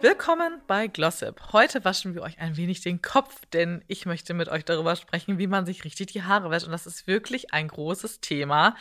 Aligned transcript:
Willkommen 0.00 0.60
bei 0.68 0.86
Glossip. 0.86 1.52
Heute 1.52 1.84
waschen 1.84 2.14
wir 2.14 2.22
euch 2.22 2.38
ein 2.38 2.56
wenig 2.56 2.82
den 2.82 3.02
Kopf, 3.02 3.34
denn 3.52 3.82
ich 3.88 4.06
möchte 4.06 4.32
mit 4.32 4.48
euch 4.48 4.64
darüber 4.64 4.94
sprechen, 4.94 5.38
wie 5.38 5.48
man 5.48 5.66
sich 5.66 5.82
richtig 5.82 6.06
die 6.12 6.22
Haare 6.22 6.52
wäscht. 6.52 6.66
Und 6.66 6.70
das 6.70 6.86
ist 6.86 7.08
wirklich 7.08 7.52
ein 7.52 7.66
großes 7.66 8.20
Thema. 8.20 8.76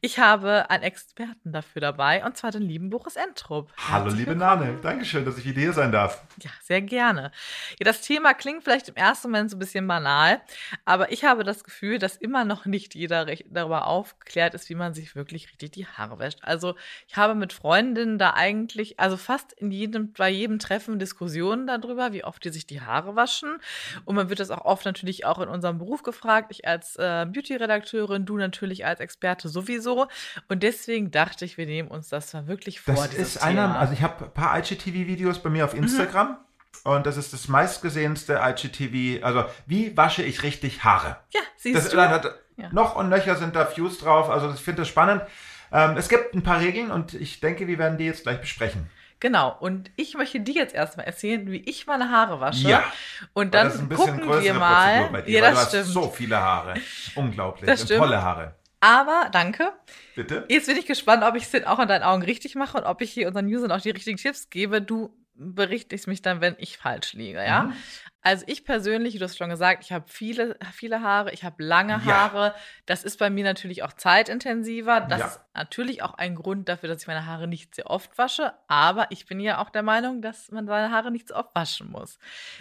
Ich 0.00 0.18
habe 0.18 0.70
einen 0.70 0.82
Experten 0.82 1.52
dafür 1.52 1.82
dabei, 1.82 2.24
und 2.24 2.38
zwar 2.38 2.52
den 2.52 2.62
lieben 2.62 2.88
Boris 2.88 3.16
Entrup. 3.16 3.70
Hallo, 3.76 4.04
Herzlich 4.04 4.20
liebe 4.20 4.30
willkommen. 4.30 4.60
Nane. 4.60 4.78
Dankeschön, 4.80 5.26
dass 5.26 5.36
ich 5.36 5.44
wieder 5.44 5.60
hier 5.60 5.74
sein 5.74 5.92
darf. 5.92 6.24
Ja, 6.42 6.50
sehr 6.62 6.80
gerne. 6.80 7.32
Ja, 7.78 7.84
das 7.84 8.00
Thema 8.00 8.32
klingt 8.32 8.64
vielleicht 8.64 8.88
im 8.88 8.96
ersten 8.96 9.28
Moment 9.28 9.50
so 9.50 9.56
ein 9.56 9.60
bisschen 9.60 9.86
banal, 9.86 10.40
aber 10.86 11.12
ich 11.12 11.24
habe 11.24 11.44
das 11.44 11.64
Gefühl, 11.64 11.98
dass 11.98 12.16
immer 12.16 12.46
noch 12.46 12.64
nicht 12.64 12.94
jeder 12.94 13.26
darüber 13.26 13.88
aufgeklärt 13.88 14.54
ist, 14.54 14.70
wie 14.70 14.74
man 14.74 14.94
sich 14.94 15.14
wirklich 15.16 15.48
richtig 15.48 15.72
die 15.72 15.86
Haare 15.86 16.18
wäscht. 16.18 16.38
Also 16.40 16.76
ich 17.06 17.18
habe 17.18 17.34
mit 17.34 17.52
Freundinnen 17.52 18.16
da 18.16 18.32
eigentlich, 18.32 18.98
also 18.98 19.18
fast 19.18 19.52
in 19.52 19.70
jedem, 19.70 20.14
bei 20.14 20.30
jedem 20.30 20.61
Treffen 20.62 20.98
Diskussionen 20.98 21.66
darüber, 21.66 22.12
wie 22.12 22.24
oft 22.24 22.42
die 22.44 22.50
sich 22.50 22.66
die 22.66 22.80
Haare 22.80 23.16
waschen. 23.16 23.58
Und 24.04 24.14
man 24.14 24.28
wird 24.28 24.40
das 24.40 24.50
auch 24.50 24.64
oft 24.64 24.84
natürlich 24.84 25.26
auch 25.26 25.38
in 25.40 25.48
unserem 25.48 25.78
Beruf 25.78 26.02
gefragt. 26.02 26.48
Ich 26.50 26.66
als 26.66 26.96
äh, 26.96 27.26
Beauty-Redakteurin, 27.30 28.24
du 28.24 28.36
natürlich 28.36 28.86
als 28.86 29.00
Experte 29.00 29.48
sowieso. 29.48 30.08
Und 30.48 30.62
deswegen 30.62 31.10
dachte 31.10 31.44
ich, 31.44 31.58
wir 31.58 31.66
nehmen 31.66 31.88
uns 31.88 32.08
das 32.08 32.32
mal 32.32 32.46
wirklich 32.46 32.80
vor. 32.80 32.94
Das 32.94 33.12
ist 33.14 33.42
einer, 33.42 33.66
Thema. 33.68 33.78
also 33.78 33.92
ich 33.92 34.02
habe 34.02 34.24
ein 34.24 34.34
paar 34.34 34.58
IGTV-Videos 34.58 35.40
bei 35.40 35.50
mir 35.50 35.64
auf 35.64 35.74
Instagram. 35.74 36.38
Und 36.84 37.06
das 37.06 37.16
ist 37.16 37.32
das 37.32 37.48
meistgesehenste 37.48 38.40
IGTV. 38.42 39.22
Also, 39.24 39.44
wie 39.66 39.96
wasche 39.96 40.22
ich 40.22 40.42
richtig 40.42 40.84
Haare? 40.84 41.18
ja, 41.32 41.40
siehst 41.56 41.76
Das, 41.76 41.90
du. 41.90 41.96
da, 41.96 42.22
Ja. 42.56 42.70
Noch 42.72 42.96
und 42.96 43.08
nöcher 43.08 43.36
sind 43.36 43.54
da 43.54 43.68
Views 43.76 43.98
drauf. 43.98 44.30
Also, 44.30 44.50
ich 44.52 44.60
finde 44.60 44.82
das 44.82 44.88
spannend. 44.88 45.22
Ähm, 45.70 45.96
es 45.96 46.08
gibt 46.08 46.34
ein 46.34 46.42
paar 46.42 46.60
Regeln 46.60 46.90
und 46.90 47.14
ich 47.14 47.40
denke, 47.40 47.66
wir 47.66 47.78
werden 47.78 47.98
die 47.98 48.04
jetzt 48.04 48.24
gleich 48.24 48.40
besprechen. 48.40 48.90
Genau, 49.22 49.56
und 49.60 49.92
ich 49.94 50.14
möchte 50.14 50.40
dir 50.40 50.54
jetzt 50.54 50.74
erstmal 50.74 51.06
erzählen, 51.06 51.48
wie 51.48 51.58
ich 51.58 51.86
meine 51.86 52.10
Haare 52.10 52.40
wasche. 52.40 52.66
Ja. 52.66 52.82
Und 53.34 53.54
dann 53.54 53.68
das 53.68 53.76
ist 53.76 53.82
ein 53.82 53.88
bisschen 53.88 54.20
gucken 54.20 54.42
wir 54.42 54.54
mal. 54.54 55.10
Bei 55.12 55.22
dir, 55.22 55.38
ja, 55.38 55.52
das 55.52 55.68
stimmt. 55.68 55.86
so 55.86 56.08
viele 56.10 56.38
Haare. 56.38 56.74
Unglaublich. 57.14 57.64
Das 57.66 57.82
Und 57.82 57.86
stimmt. 57.86 58.00
Tolle 58.00 58.20
Haare. 58.20 58.56
Aber, 58.80 59.28
danke. 59.30 59.74
Bitte? 60.16 60.44
Jetzt 60.48 60.66
bin 60.66 60.76
ich 60.76 60.86
gespannt, 60.86 61.22
ob 61.22 61.36
ich 61.36 61.44
es 61.44 61.52
denn 61.52 61.64
auch 61.66 61.78
in 61.78 61.86
deinen 61.86 62.02
Augen 62.02 62.22
richtig 62.22 62.56
mache 62.56 62.78
und 62.78 62.82
ob 62.82 63.00
ich 63.00 63.12
hier 63.12 63.28
unseren 63.28 63.46
Usern 63.46 63.70
auch 63.70 63.80
die 63.80 63.90
richtigen 63.90 64.16
Tipps 64.16 64.50
gebe. 64.50 64.82
Du 64.82 65.14
berichtest 65.34 66.08
mich 66.08 66.20
dann, 66.20 66.40
wenn 66.40 66.56
ich 66.58 66.78
falsch 66.78 67.12
liege, 67.12 67.44
ja? 67.44 67.62
Mhm. 67.62 67.76
Also 68.24 68.44
ich 68.46 68.64
persönlich, 68.64 69.18
du 69.18 69.24
hast 69.24 69.36
schon 69.36 69.50
gesagt, 69.50 69.82
ich 69.84 69.90
habe 69.92 70.04
viele, 70.08 70.56
viele 70.72 71.02
Haare, 71.02 71.32
ich 71.32 71.42
habe 71.42 71.62
lange 71.62 71.94
Ja. 71.94 72.04
Haare. 72.04 72.54
Das 72.86 73.02
ist 73.02 73.18
bei 73.18 73.30
mir 73.30 73.42
natürlich 73.44 73.82
auch 73.82 73.92
zeitintensiver. 73.92 75.00
Das 75.00 75.18
Ja. 75.20 75.26
ist 75.26 75.40
natürlich 75.54 76.02
auch 76.02 76.14
ein 76.14 76.36
Grund 76.36 76.68
dafür, 76.68 76.88
dass 76.88 77.02
ich 77.02 77.08
meine 77.08 77.26
Haare 77.26 77.48
nicht 77.48 77.74
sehr 77.74 77.90
oft 77.90 78.16
wasche. 78.18 78.52
Aber 78.68 79.08
ich 79.10 79.26
bin 79.26 79.40
ja 79.40 79.58
auch 79.58 79.70
der 79.70 79.82
Meinung, 79.82 80.22
dass 80.22 80.50
man 80.52 80.66
seine 80.66 80.92
Haare 80.92 81.10
nicht 81.10 81.28
so 81.28 81.34
oft 81.34 81.52
waschen 81.54 81.90
muss. 81.90 82.18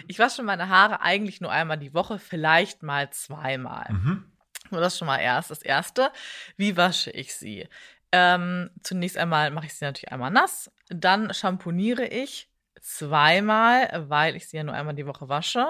Ich 0.07 0.17
wasche 0.17 0.41
meine 0.41 0.67
Haare 0.69 1.01
eigentlich 1.01 1.41
nur 1.41 1.51
einmal 1.51 1.77
die 1.77 1.93
Woche, 1.93 2.17
vielleicht 2.17 2.81
mal 2.81 3.11
zweimal. 3.11 3.85
Mhm. 3.89 4.25
Nur 4.71 4.81
das 4.81 4.97
schon 4.97 5.05
mal 5.05 5.19
erst. 5.19 5.51
Das 5.51 5.61
erste, 5.61 6.11
wie 6.57 6.75
wasche 6.75 7.11
ich 7.11 7.35
sie? 7.35 7.67
Ähm, 8.11 8.71
zunächst 8.83 9.17
einmal 9.17 9.51
mache 9.51 9.67
ich 9.67 9.75
sie 9.75 9.85
natürlich 9.85 10.11
einmal 10.11 10.31
nass, 10.31 10.69
dann 10.89 11.33
schamponiere 11.33 12.05
ich 12.05 12.49
zweimal, 12.81 14.05
weil 14.09 14.35
ich 14.35 14.47
sie 14.49 14.57
ja 14.57 14.63
nur 14.63 14.75
einmal 14.75 14.95
die 14.95 15.07
Woche 15.07 15.29
wasche. 15.29 15.65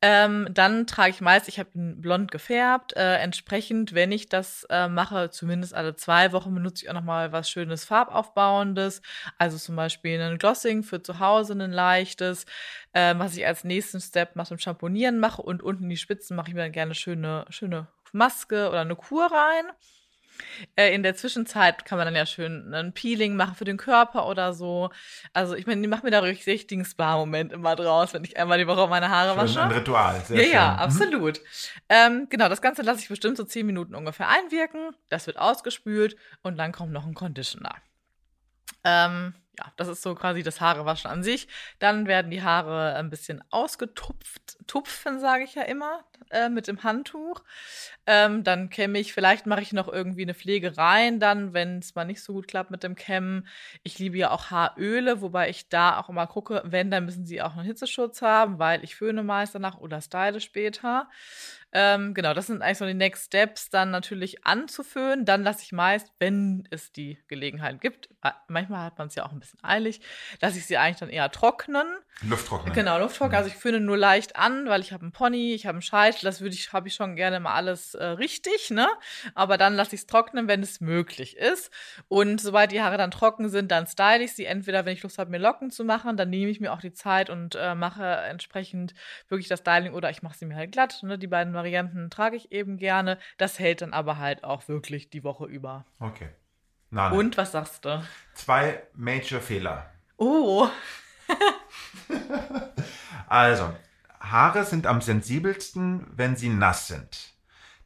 Ähm, 0.00 0.46
dann 0.52 0.86
trage 0.86 1.10
ich 1.10 1.20
meist, 1.20 1.48
ich 1.48 1.58
habe 1.58 1.70
ihn 1.74 2.00
blond 2.00 2.30
gefärbt. 2.30 2.96
Äh, 2.96 3.16
entsprechend, 3.16 3.94
wenn 3.94 4.12
ich 4.12 4.28
das 4.28 4.64
äh, 4.70 4.86
mache, 4.86 5.30
zumindest 5.30 5.74
alle 5.74 5.96
zwei 5.96 6.30
Wochen 6.32 6.54
benutze 6.54 6.84
ich 6.84 6.90
auch 6.90 6.94
nochmal 6.94 7.32
was 7.32 7.50
Schönes 7.50 7.84
Farbaufbauendes. 7.84 9.02
Also 9.38 9.58
zum 9.58 9.74
Beispiel 9.74 10.20
ein 10.20 10.38
Glossing 10.38 10.84
für 10.84 11.02
zu 11.02 11.18
Hause, 11.18 11.54
ein 11.54 11.72
leichtes, 11.72 12.46
äh, 12.92 13.14
was 13.18 13.36
ich 13.36 13.44
als 13.44 13.64
nächsten 13.64 14.00
Step 14.00 14.36
nach 14.36 14.46
dem 14.46 14.58
Schamponieren 14.58 15.18
mache. 15.18 15.42
Und 15.42 15.64
unten 15.64 15.88
die 15.88 15.96
Spitzen 15.96 16.36
mache 16.36 16.48
ich 16.50 16.54
mir 16.54 16.62
dann 16.62 16.72
gerne 16.72 16.94
schöne, 16.94 17.44
schöne 17.50 17.88
Maske 18.12 18.68
oder 18.68 18.82
eine 18.82 18.94
Kur 18.94 19.26
rein. 19.26 19.64
Äh, 20.76 20.94
in 20.94 21.02
der 21.02 21.14
Zwischenzeit 21.16 21.84
kann 21.84 21.98
man 21.98 22.06
dann 22.06 22.14
ja 22.16 22.26
schön 22.26 22.72
ein 22.74 22.92
Peeling 22.92 23.36
machen 23.36 23.54
für 23.54 23.64
den 23.64 23.76
Körper 23.76 24.26
oder 24.26 24.52
so. 24.52 24.90
Also 25.32 25.54
ich 25.54 25.66
meine, 25.66 25.80
ich 25.82 25.88
mache 25.88 26.04
mir 26.04 26.10
da 26.10 26.20
richtig 26.20 26.46
richtigen 26.46 26.84
Spa-Moment 26.84 27.52
immer 27.52 27.76
draus, 27.76 28.14
wenn 28.14 28.24
ich 28.24 28.36
einmal 28.38 28.58
die 28.58 28.66
Woche 28.66 28.86
meine 28.88 29.08
Haare 29.10 29.30
Schön, 29.30 29.38
wasche. 29.38 29.62
ein 29.62 29.72
Ritual. 29.72 30.20
Sehr 30.26 30.36
ja, 30.38 30.42
schön. 30.44 30.52
ja, 30.52 30.72
Mhm. 30.72 30.78
absolut. 30.78 31.40
Ähm, 31.88 32.26
genau, 32.30 32.48
das 32.48 32.62
Ganze 32.62 32.82
lasse 32.82 33.00
ich 33.00 33.08
bestimmt 33.08 33.36
so 33.36 33.44
10 33.44 33.66
Minuten 33.66 33.94
ungefähr 33.94 34.28
einwirken. 34.28 34.90
Das 35.08 35.26
wird 35.26 35.38
ausgespült 35.38 36.16
und 36.42 36.56
dann 36.58 36.72
kommt 36.72 36.92
noch 36.92 37.06
ein 37.06 37.14
Conditioner. 37.14 37.74
Ähm, 38.84 39.34
ja, 39.58 39.72
das 39.76 39.88
ist 39.88 40.02
so 40.02 40.14
quasi 40.14 40.42
das 40.42 40.60
Haarewaschen 40.60 41.10
an 41.10 41.22
sich. 41.22 41.48
Dann 41.78 42.06
werden 42.06 42.30
die 42.30 42.42
Haare 42.42 42.94
ein 42.94 43.10
bisschen 43.10 43.42
ausgetupft, 43.50 44.56
tupfen, 44.66 45.18
sage 45.18 45.44
ich 45.44 45.54
ja 45.54 45.62
immer, 45.62 46.04
äh, 46.30 46.48
mit 46.48 46.68
dem 46.68 46.82
Handtuch. 46.84 47.42
Ähm, 48.06 48.44
dann 48.44 48.70
kämme 48.70 48.98
ich, 48.98 49.12
vielleicht 49.12 49.46
mache 49.46 49.62
ich 49.62 49.72
noch 49.72 49.88
irgendwie 49.88 50.22
eine 50.22 50.34
Pflege 50.34 50.76
rein, 50.76 51.18
dann, 51.18 51.54
wenn 51.54 51.78
es 51.78 51.94
mal 51.94 52.04
nicht 52.04 52.22
so 52.22 52.32
gut 52.34 52.46
klappt 52.46 52.70
mit 52.70 52.82
dem 52.82 52.94
Kämmen. 52.94 53.48
Ich 53.82 53.98
liebe 53.98 54.16
ja 54.16 54.30
auch 54.30 54.50
Haaröle, 54.50 55.20
wobei 55.20 55.50
ich 55.50 55.68
da 55.68 55.98
auch 55.98 56.08
immer 56.08 56.26
gucke, 56.26 56.62
wenn, 56.64 56.90
dann 56.90 57.04
müssen 57.04 57.26
sie 57.26 57.42
auch 57.42 57.54
einen 57.56 57.66
Hitzeschutz 57.66 58.22
haben, 58.22 58.58
weil 58.58 58.84
ich 58.84 58.94
föhne 58.94 59.22
meist 59.22 59.54
danach 59.54 59.78
oder 59.78 60.00
style 60.00 60.40
später. 60.40 61.08
Ähm, 61.72 62.14
genau, 62.14 62.32
das 62.32 62.46
sind 62.46 62.62
eigentlich 62.62 62.78
so 62.78 62.86
die 62.86 62.94
Next 62.94 63.26
Steps, 63.26 63.68
dann 63.68 63.90
natürlich 63.90 64.46
anzuföhnen. 64.46 65.26
Dann 65.26 65.42
lasse 65.42 65.62
ich 65.62 65.72
meist, 65.72 66.12
wenn 66.18 66.66
es 66.70 66.92
die 66.92 67.18
Gelegenheit 67.28 67.80
gibt, 67.80 68.08
äh, 68.22 68.30
manchmal 68.48 68.84
hat 68.84 68.98
man 68.98 69.08
es 69.08 69.14
ja 69.14 69.26
auch 69.26 69.32
ein 69.32 69.40
bisschen 69.40 69.62
eilig, 69.62 70.00
lasse 70.40 70.58
ich 70.58 70.66
sie 70.66 70.78
eigentlich 70.78 70.96
dann 70.98 71.10
eher 71.10 71.30
trocknen. 71.30 71.86
Lufttrocknen. 72.22 72.74
Genau, 72.74 72.98
Luftdruck. 72.98 73.28
Mhm. 73.28 73.34
Also 73.36 73.48
ich 73.48 73.54
föhne 73.54 73.78
nur 73.78 73.96
leicht 73.96 74.34
an, 74.36 74.68
weil 74.68 74.80
ich 74.80 74.92
habe 74.92 75.02
einen 75.02 75.12
Pony, 75.12 75.54
ich 75.54 75.66
habe 75.66 75.76
einen 75.76 75.82
Scheitel, 75.82 76.20
das 76.22 76.40
würde 76.40 76.54
ich, 76.54 76.72
habe 76.72 76.88
ich 76.88 76.94
schon 76.94 77.14
gerne 77.14 77.38
mal 77.38 77.54
alles 77.54 77.94
äh, 77.94 78.04
richtig, 78.04 78.70
ne? 78.70 78.88
Aber 79.34 79.56
dann 79.56 79.74
lasse 79.74 79.94
ich 79.94 80.00
es 80.00 80.06
trocknen, 80.06 80.48
wenn 80.48 80.60
es 80.60 80.80
möglich 80.80 81.36
ist. 81.36 81.70
Und 82.08 82.40
sobald 82.40 82.72
die 82.72 82.82
Haare 82.82 82.98
dann 82.98 83.12
trocken 83.12 83.48
sind, 83.48 83.70
dann 83.70 83.86
style 83.86 84.24
ich 84.24 84.34
sie. 84.34 84.46
Entweder, 84.46 84.84
wenn 84.84 84.94
ich 84.94 85.02
Lust 85.04 85.18
habe, 85.18 85.30
mir 85.30 85.38
Locken 85.38 85.70
zu 85.70 85.84
machen, 85.84 86.16
dann 86.16 86.30
nehme 86.30 86.50
ich 86.50 86.58
mir 86.58 86.72
auch 86.72 86.80
die 86.80 86.92
Zeit 86.92 87.30
und 87.30 87.54
äh, 87.54 87.76
mache 87.76 88.04
entsprechend 88.04 88.94
wirklich 89.28 89.48
das 89.48 89.60
Styling 89.60 89.94
oder 89.94 90.10
ich 90.10 90.22
mache 90.22 90.36
sie 90.36 90.46
mir 90.46 90.56
halt 90.56 90.72
glatt. 90.72 91.02
Ne? 91.04 91.18
Die 91.18 91.28
beiden 91.28 91.54
Varianten 91.54 92.10
trage 92.10 92.36
ich 92.36 92.50
eben 92.50 92.78
gerne. 92.78 93.18
Das 93.36 93.60
hält 93.60 93.82
dann 93.82 93.92
aber 93.92 94.18
halt 94.18 94.42
auch 94.42 94.66
wirklich 94.66 95.08
die 95.10 95.22
Woche 95.22 95.46
über. 95.46 95.84
Okay. 96.00 96.30
Nane. 96.90 97.14
Und 97.14 97.36
was 97.36 97.52
sagst 97.52 97.84
du? 97.84 98.02
Zwei 98.34 98.82
Major-Fehler. 98.94 99.92
Oh, 100.16 100.68
Also, 103.28 103.74
Haare 104.20 104.64
sind 104.64 104.86
am 104.86 105.00
sensibelsten, 105.00 106.06
wenn 106.16 106.36
sie 106.36 106.48
nass 106.48 106.88
sind. 106.88 107.34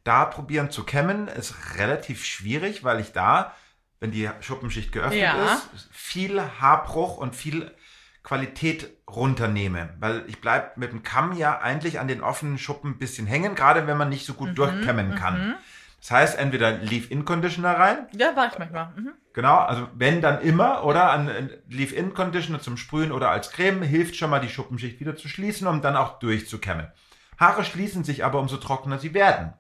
Da 0.05 0.25
probieren 0.25 0.71
zu 0.71 0.85
kämmen 0.85 1.29
ist 1.29 1.77
relativ 1.79 2.25
schwierig, 2.25 2.85
weil 2.85 3.01
ich 3.01 3.13
da, 3.13 3.55
wenn 4.01 4.11
die 4.11 4.29
Schuppenschicht 4.41 4.93
geöffnet 4.93 5.21
Ja. 5.21 5.45
ist, 5.45 5.69
viel 5.93 6.41
Haarbruch 6.61 7.17
und 7.17 7.37
viel 7.37 7.71
Qualität 8.23 8.91
runternehme. 9.09 9.95
Weil 10.01 10.25
ich 10.29 10.41
bleibe 10.41 10.73
mit 10.77 10.93
dem 10.93 11.03
Kamm 11.03 11.33
ja 11.37 11.59
eigentlich 11.61 11.99
an 12.01 12.09
den 12.09 12.23
offenen 12.23 12.59
Schuppen 12.59 12.93
ein 12.93 12.99
bisschen 12.99 13.27
hängen, 13.27 13.55
gerade 13.55 13.87
wenn 13.87 13.97
man 13.97 14.09
nicht 14.09 14.27
so 14.27 14.35
gut 14.35 14.51
Mhm, 14.51 14.55
durchkämmen 14.57 15.15
kann. 15.15 15.57
Das 16.03 16.11
heißt, 16.11 16.39
entweder 16.39 16.73
Leave-In-Conditioner 16.73 17.79
rein, 17.79 18.09
ja, 18.13 18.35
war 18.35 18.49
ich 18.49 18.59
manchmal. 18.59 18.93
Mhm. 18.97 19.13
Genau, 19.35 19.57
also 19.59 19.89
wenn 19.95 20.21
dann 20.21 20.43
immer 20.43 20.85
oder 20.85 21.13
an 21.13 21.29
äh, 21.29 21.49
Leave-In-Conditioner 21.69 22.61
zum 22.61 22.77
Sprühen 22.77 23.13
oder 23.13 23.31
als 23.31 23.53
Creme 23.53 23.83
hilft 23.83 24.17
schon 24.17 24.29
mal 24.29 24.41
die 24.41 24.49
Schuppenschicht 24.49 24.99
wieder 24.99 25.15
zu 25.15 25.29
schließen, 25.29 25.69
um 25.69 25.81
dann 25.81 25.95
auch 25.95 26.19
durchzukämmen. 26.19 26.89
Haare 27.39 27.65
schließen 27.65 28.03
sich 28.03 28.25
aber 28.25 28.41
umso 28.41 28.57
trockener 28.57 28.99
sie 28.99 29.15
werden. 29.15 29.53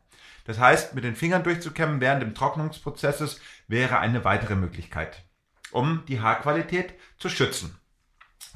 Das 0.44 0.58
heißt, 0.58 0.96
mit 0.96 1.04
den 1.04 1.14
Fingern 1.14 1.44
durchzukämmen 1.44 2.00
während 2.00 2.22
dem 2.22 2.34
Trocknungsprozesses 2.34 3.40
wäre 3.68 4.00
eine 4.00 4.24
weitere 4.24 4.56
Möglichkeit, 4.56 5.24
um 5.70 6.02
die 6.08 6.20
Haarqualität 6.20 6.94
zu 7.18 7.28
schützen. 7.28 7.78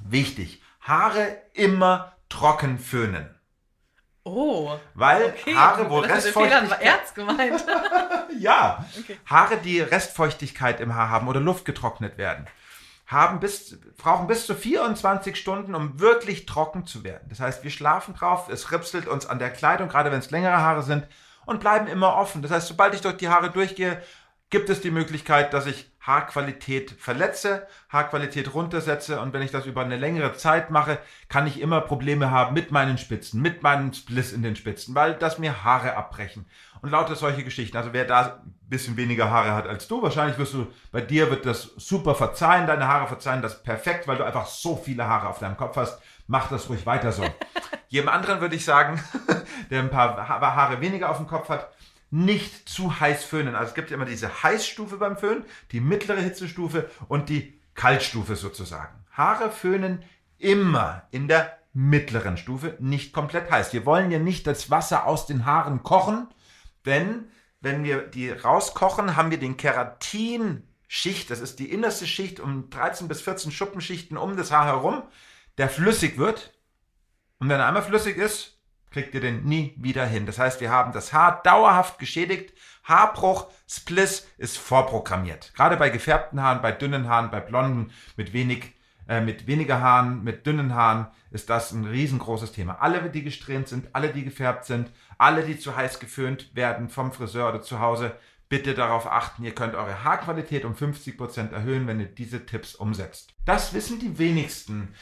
Wichtig, 0.02 0.60
Haare 0.80 1.38
immer 1.52 2.16
trocken 2.28 2.80
föhnen. 2.80 3.35
Oh, 4.28 4.76
Weil 4.94 5.26
okay. 5.26 5.54
Haare, 5.54 5.88
wo 5.88 6.00
das 6.02 6.24
Restfeuchtigkeit... 6.24 7.14
gemeint. 7.14 7.64
Ja, 8.40 8.84
Okay. 8.98 9.18
Haare, 9.24 9.56
die 9.58 9.80
Restfeuchtigkeit 9.80 10.80
im 10.80 10.96
Haar 10.96 11.10
haben 11.10 11.28
oder 11.28 11.38
Luft 11.38 11.64
getrocknet 11.64 12.18
werden, 12.18 12.46
haben 13.06 13.38
bis, 13.38 13.78
brauchen 13.96 14.26
bis 14.26 14.46
zu 14.46 14.56
24 14.56 15.36
Stunden, 15.36 15.76
um 15.76 16.00
wirklich 16.00 16.44
trocken 16.44 16.86
zu 16.86 17.04
werden. 17.04 17.28
Das 17.28 17.38
heißt, 17.38 17.62
wir 17.62 17.70
schlafen 17.70 18.14
drauf, 18.14 18.48
es 18.48 18.72
ripselt 18.72 19.06
uns 19.06 19.26
an 19.26 19.38
der 19.38 19.50
Kleidung, 19.50 19.88
gerade 19.88 20.10
wenn 20.10 20.18
es 20.18 20.32
längere 20.32 20.56
Haare 20.56 20.82
sind, 20.82 21.06
und 21.44 21.60
bleiben 21.60 21.86
immer 21.86 22.16
offen. 22.16 22.42
Das 22.42 22.50
heißt, 22.50 22.66
sobald 22.66 22.94
ich 22.94 23.02
durch 23.02 23.16
die 23.18 23.28
Haare 23.28 23.50
durchgehe, 23.50 24.02
gibt 24.50 24.68
es 24.70 24.80
die 24.80 24.90
Möglichkeit, 24.90 25.52
dass 25.54 25.66
ich 25.66 25.88
Haarqualität 26.06 26.92
verletze, 26.92 27.66
Haarqualität 27.88 28.54
runtersetze 28.54 29.20
und 29.20 29.32
wenn 29.32 29.42
ich 29.42 29.50
das 29.50 29.66
über 29.66 29.80
eine 29.80 29.96
längere 29.96 30.34
Zeit 30.34 30.70
mache, 30.70 30.98
kann 31.28 31.46
ich 31.46 31.60
immer 31.60 31.80
Probleme 31.80 32.30
haben 32.30 32.54
mit 32.54 32.70
meinen 32.70 32.96
Spitzen, 32.96 33.42
mit 33.42 33.62
meinem 33.62 33.92
Spliss 33.92 34.32
in 34.32 34.42
den 34.42 34.54
Spitzen, 34.54 34.94
weil 34.94 35.14
das 35.14 35.38
mir 35.38 35.64
Haare 35.64 35.96
abbrechen 35.96 36.46
und 36.80 36.90
lauter 36.90 37.16
solche 37.16 37.42
Geschichten. 37.42 37.76
Also 37.76 37.92
wer 37.92 38.04
da 38.04 38.40
ein 38.44 38.54
bisschen 38.68 38.96
weniger 38.96 39.30
Haare 39.30 39.52
hat 39.52 39.66
als 39.66 39.88
du, 39.88 40.00
wahrscheinlich 40.00 40.38
wirst 40.38 40.54
du, 40.54 40.68
bei 40.92 41.00
dir 41.00 41.28
wird 41.30 41.44
das 41.44 41.72
super 41.76 42.14
verzeihen, 42.14 42.68
deine 42.68 42.86
Haare 42.86 43.08
verzeihen 43.08 43.42
das 43.42 43.62
perfekt, 43.62 44.06
weil 44.06 44.16
du 44.16 44.24
einfach 44.24 44.46
so 44.46 44.76
viele 44.76 45.08
Haare 45.08 45.28
auf 45.28 45.40
deinem 45.40 45.56
Kopf 45.56 45.76
hast. 45.76 46.00
Mach 46.28 46.48
das 46.48 46.68
ruhig 46.68 46.86
weiter 46.86 47.10
so. 47.10 47.24
Jedem 47.88 48.08
anderen 48.08 48.40
würde 48.40 48.56
ich 48.56 48.64
sagen, 48.64 49.02
der 49.70 49.80
ein 49.80 49.90
paar 49.90 50.28
Haare 50.28 50.80
weniger 50.80 51.10
auf 51.10 51.16
dem 51.16 51.26
Kopf 51.26 51.48
hat, 51.48 51.68
nicht 52.10 52.68
zu 52.68 53.00
heiß 53.00 53.24
föhnen. 53.24 53.54
Also 53.54 53.70
es 53.70 53.74
gibt 53.74 53.90
ja 53.90 53.96
immer 53.96 54.04
diese 54.04 54.42
Heißstufe 54.42 54.96
beim 54.96 55.16
Föhnen, 55.16 55.44
die 55.72 55.80
mittlere 55.80 56.20
Hitzestufe 56.20 56.90
und 57.08 57.28
die 57.28 57.60
Kaltstufe 57.74 58.36
sozusagen. 58.36 59.04
Haare 59.10 59.50
föhnen 59.50 60.02
immer 60.38 61.06
in 61.10 61.28
der 61.28 61.58
mittleren 61.72 62.36
Stufe, 62.36 62.76
nicht 62.80 63.12
komplett 63.12 63.50
heiß. 63.50 63.72
Wir 63.72 63.84
wollen 63.84 64.10
ja 64.10 64.18
nicht 64.18 64.46
das 64.46 64.70
Wasser 64.70 65.06
aus 65.06 65.26
den 65.26 65.44
Haaren 65.44 65.82
kochen, 65.82 66.28
denn 66.86 67.28
wenn 67.60 67.84
wir 67.84 68.02
die 68.02 68.30
rauskochen, 68.30 69.16
haben 69.16 69.30
wir 69.30 69.38
den 69.38 69.56
Keratinschicht, 69.56 71.30
das 71.30 71.40
ist 71.40 71.58
die 71.58 71.70
innerste 71.70 72.06
Schicht 72.06 72.40
um 72.40 72.70
13 72.70 73.08
bis 73.08 73.20
14 73.20 73.52
Schuppenschichten 73.52 74.16
um 74.16 74.36
das 74.36 74.52
Haar 74.52 74.66
herum, 74.66 75.02
der 75.58 75.68
flüssig 75.68 76.16
wird. 76.16 76.54
Und 77.38 77.48
wenn 77.48 77.60
er 77.60 77.66
einmal 77.66 77.82
flüssig 77.82 78.16
ist, 78.16 78.55
kriegt 78.90 79.14
ihr 79.14 79.20
den 79.20 79.44
nie 79.44 79.74
wieder 79.76 80.06
hin. 80.06 80.26
Das 80.26 80.38
heißt, 80.38 80.60
wir 80.60 80.70
haben 80.70 80.92
das 80.92 81.12
Haar 81.12 81.42
dauerhaft 81.42 81.98
geschädigt. 81.98 82.52
Haarbruch, 82.84 83.50
Spliss 83.68 84.28
ist 84.38 84.58
vorprogrammiert. 84.58 85.52
Gerade 85.54 85.76
bei 85.76 85.90
gefärbten 85.90 86.42
Haaren, 86.42 86.62
bei 86.62 86.72
dünnen 86.72 87.08
Haaren, 87.08 87.30
bei 87.30 87.40
blonden, 87.40 87.92
mit 88.16 88.32
wenig, 88.32 88.74
äh, 89.08 89.20
mit 89.20 89.46
weniger 89.46 89.80
Haaren, 89.80 90.22
mit 90.22 90.46
dünnen 90.46 90.74
Haaren 90.74 91.08
ist 91.30 91.50
das 91.50 91.72
ein 91.72 91.84
riesengroßes 91.84 92.52
Thema. 92.52 92.80
Alle, 92.80 93.10
die 93.10 93.22
gesträhnt 93.22 93.68
sind, 93.68 93.88
alle, 93.92 94.08
die 94.10 94.24
gefärbt 94.24 94.64
sind, 94.64 94.90
alle, 95.18 95.42
die 95.42 95.58
zu 95.58 95.76
heiß 95.76 95.98
geföhnt 95.98 96.54
werden 96.54 96.88
vom 96.88 97.12
Friseur 97.12 97.48
oder 97.48 97.62
zu 97.62 97.80
Hause, 97.80 98.16
bitte 98.48 98.74
darauf 98.74 99.10
achten, 99.10 99.44
ihr 99.44 99.54
könnt 99.54 99.74
eure 99.74 100.04
Haarqualität 100.04 100.64
um 100.64 100.74
50% 100.74 101.52
erhöhen, 101.52 101.86
wenn 101.86 102.00
ihr 102.00 102.06
diese 102.06 102.46
Tipps 102.46 102.74
umsetzt. 102.74 103.34
Das 103.44 103.74
wissen 103.74 103.98
die 103.98 104.18
wenigsten. 104.18 104.94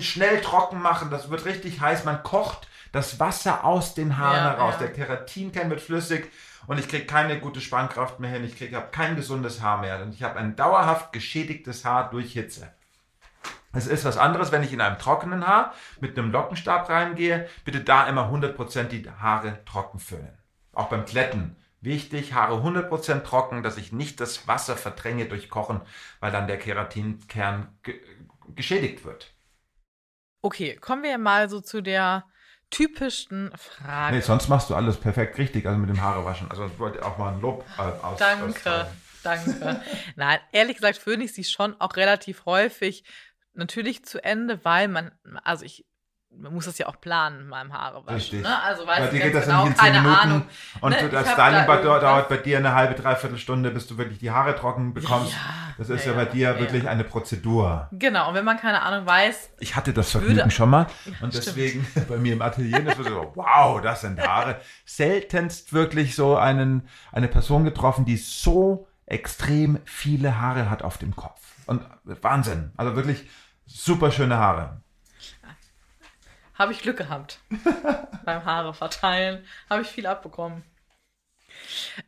Schnell 0.00 0.40
trocken 0.40 0.80
machen, 0.82 1.10
das 1.10 1.30
wird 1.30 1.44
richtig 1.44 1.80
heiß. 1.80 2.04
Man 2.04 2.22
kocht 2.22 2.68
das 2.92 3.20
Wasser 3.20 3.64
aus 3.64 3.94
den 3.94 4.18
Haaren 4.18 4.36
ja, 4.36 4.50
heraus. 4.52 4.74
Ja. 4.74 4.86
Der 4.86 4.92
Keratinkern 4.92 5.70
wird 5.70 5.80
flüssig 5.80 6.30
und 6.66 6.78
ich 6.78 6.88
kriege 6.88 7.06
keine 7.06 7.40
gute 7.40 7.60
Spannkraft 7.60 8.20
mehr 8.20 8.30
hin. 8.30 8.44
Ich 8.44 8.56
kriege 8.56 8.82
kein 8.90 9.16
gesundes 9.16 9.62
Haar 9.62 9.78
mehr. 9.80 10.02
Und 10.02 10.14
ich 10.14 10.22
habe 10.22 10.38
ein 10.38 10.56
dauerhaft 10.56 11.12
geschädigtes 11.12 11.84
Haar 11.84 12.10
durch 12.10 12.32
Hitze. 12.32 12.72
Es 13.72 13.86
ist 13.86 14.04
was 14.04 14.18
anderes, 14.18 14.52
wenn 14.52 14.62
ich 14.62 14.72
in 14.72 14.82
einem 14.82 14.98
trockenen 14.98 15.46
Haar 15.46 15.72
mit 16.00 16.18
einem 16.18 16.30
Lockenstab 16.30 16.90
reingehe. 16.90 17.48
Bitte 17.64 17.80
da 17.80 18.06
immer 18.06 18.30
100% 18.30 18.84
die 18.84 19.08
Haare 19.08 19.64
trocken 19.64 19.98
föhnen. 19.98 20.36
Auch 20.74 20.88
beim 20.88 21.06
Kletten. 21.06 21.56
Wichtig, 21.82 22.32
Haare 22.32 22.62
100% 22.62 23.24
trocken, 23.24 23.64
dass 23.64 23.76
ich 23.76 23.90
nicht 23.92 24.20
das 24.20 24.46
Wasser 24.46 24.76
verdränge 24.76 25.26
durch 25.26 25.50
Kochen, 25.50 25.80
weil 26.20 26.30
dann 26.30 26.46
der 26.46 26.56
Keratinkern 26.56 27.76
geschädigt 28.54 29.04
wird. 29.04 29.34
Okay, 30.42 30.76
kommen 30.76 31.02
wir 31.02 31.18
mal 31.18 31.48
so 31.48 31.60
zu 31.60 31.80
der 31.80 32.24
typischsten 32.70 33.50
Fragen. 33.56 34.16
Nee, 34.16 34.22
sonst 34.22 34.48
machst 34.48 34.70
du 34.70 34.76
alles 34.76 34.96
perfekt 34.96 35.38
richtig, 35.38 35.66
also 35.66 35.76
mit 35.76 35.90
dem 35.90 36.00
Haarewaschen. 36.00 36.50
Also 36.50 36.66
ich 36.66 36.78
wollte 36.78 37.04
auch 37.04 37.18
mal 37.18 37.34
ein 37.34 37.40
Lob 37.40 37.64
äh, 37.76 37.82
aus. 37.82 38.18
Danke, 38.18 38.86
danke. 39.24 39.82
Nein, 40.16 40.38
ehrlich 40.52 40.76
gesagt 40.76 40.98
föhne 40.98 41.24
ich 41.24 41.34
sie 41.34 41.44
schon 41.44 41.80
auch 41.80 41.96
relativ 41.96 42.46
häufig 42.46 43.04
natürlich 43.54 44.04
zu 44.04 44.22
Ende, 44.22 44.64
weil 44.64 44.86
man, 44.86 45.10
also 45.42 45.64
ich 45.64 45.84
man 46.38 46.54
muss 46.54 46.64
das 46.64 46.78
ja 46.78 46.86
auch 46.86 47.00
planen, 47.00 47.48
meinem 47.48 47.72
Haare 47.72 48.06
waschen. 48.06 48.40
Ne? 48.40 48.62
Also 48.62 48.86
weiß 48.86 49.00
bei 49.00 49.06
dir 49.08 49.20
geht 49.20 49.34
das 49.34 49.44
genau, 49.44 49.64
nicht 49.64 49.78
in 49.78 49.84
zehn 49.84 49.92
Minuten. 49.92 50.14
Ahnung. 50.14 50.42
Und 50.80 50.90
ne? 50.90 51.08
das 51.08 51.30
Styling 51.30 51.66
da 51.66 51.98
dauert 52.00 52.28
bei 52.28 52.36
dir 52.36 52.58
eine 52.58 52.74
halbe, 52.74 52.94
dreiviertel 52.94 53.38
Stunde, 53.38 53.70
bis 53.70 53.86
du 53.86 53.98
wirklich 53.98 54.18
die 54.18 54.30
Haare 54.30 54.54
trocken 54.56 54.94
bekommst. 54.94 55.32
Ja, 55.32 55.38
das 55.78 55.90
ist 55.90 56.04
ja, 56.06 56.12
ja 56.12 56.16
bei 56.16 56.24
dir 56.24 56.52
ja. 56.52 56.58
wirklich 56.58 56.88
eine 56.88 57.04
Prozedur. 57.04 57.88
Genau, 57.92 58.28
und 58.28 58.34
wenn 58.34 58.44
man 58.44 58.58
keine 58.58 58.82
Ahnung 58.82 59.06
weiß. 59.06 59.50
Ich 59.60 59.76
hatte 59.76 59.92
das 59.92 60.10
Vergnügen 60.10 60.36
würde, 60.36 60.50
schon 60.50 60.70
mal. 60.70 60.86
und 61.20 61.34
deswegen 61.34 61.86
bei 62.08 62.16
mir 62.16 62.32
im 62.32 62.42
Atelier, 62.42 62.80
das 62.80 62.96
so, 62.96 63.32
wow, 63.34 63.80
das 63.80 64.00
sind 64.00 64.20
Haare. 64.20 64.60
Seltenst 64.84 65.72
wirklich 65.72 66.14
so 66.14 66.36
einen, 66.36 66.88
eine 67.12 67.28
Person 67.28 67.64
getroffen, 67.64 68.04
die 68.04 68.16
so 68.16 68.88
extrem 69.06 69.78
viele 69.84 70.40
Haare 70.40 70.70
hat 70.70 70.82
auf 70.82 70.98
dem 70.98 71.14
Kopf. 71.14 71.40
Und 71.66 71.82
Wahnsinn. 72.04 72.72
Also 72.76 72.96
wirklich 72.96 73.28
super 73.66 74.10
schöne 74.10 74.38
Haare 74.38 74.81
habe 76.54 76.72
ich 76.72 76.80
Glück 76.80 76.98
gehabt. 76.98 77.38
Beim 78.24 78.44
Haare 78.44 78.74
verteilen 78.74 79.44
habe 79.68 79.82
ich 79.82 79.88
viel 79.88 80.06
abbekommen. 80.06 80.64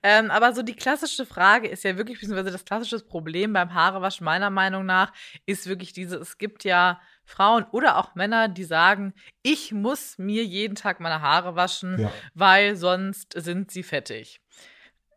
Ähm, 0.03 0.31
aber 0.31 0.53
so 0.53 0.63
die 0.63 0.75
klassische 0.77 1.27
Frage 1.27 1.69
ist 1.69 1.85
ja 1.85 1.97
wirklich, 1.97 2.19
beziehungsweise 2.19 2.51
das 2.51 2.65
klassische 2.65 2.99
Problem 3.01 3.53
beim 3.53 3.75
Haarewaschen 3.75 4.25
meiner 4.25 4.51
Meinung 4.51 4.87
nach 4.87 5.13
ist 5.47 5.67
wirklich 5.67 5.93
diese, 5.93 6.17
es 6.17 6.39
gibt 6.39 6.65
ja 6.65 7.01
Frauen 7.25 7.65
oder 7.71 7.97
auch 7.99 8.15
Männer, 8.15 8.49
die 8.49 8.65
sagen, 8.65 9.15
ich 9.43 9.73
muss 9.73 10.19
mir 10.19 10.45
jeden 10.45 10.75
Tag 10.75 11.01
meine 11.01 11.21
Haare 11.21 11.57
waschen, 11.57 12.01
ja. 12.01 12.13
weil 12.35 12.77
sonst 12.77 13.35
sind 13.37 13.71
sie 13.71 13.83
fettig. 13.83 14.41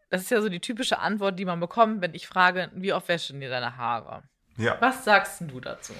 Das 0.10 0.22
ist 0.22 0.32
ja 0.32 0.42
so 0.42 0.50
die 0.50 0.62
typische 0.62 1.00
Antwort, 1.00 1.38
die 1.38 1.46
man 1.46 1.60
bekommt, 1.60 2.02
wenn 2.02 2.14
ich 2.14 2.28
frage, 2.28 2.72
wie 2.74 2.94
oft 2.94 3.10
wäschen 3.10 3.42
dir 3.42 3.50
deine 3.50 3.76
Haare? 3.76 4.24
Ja. 4.58 4.78
Was 4.80 5.04
sagst 5.04 5.42
du 5.42 5.60
dazu? 5.60 5.94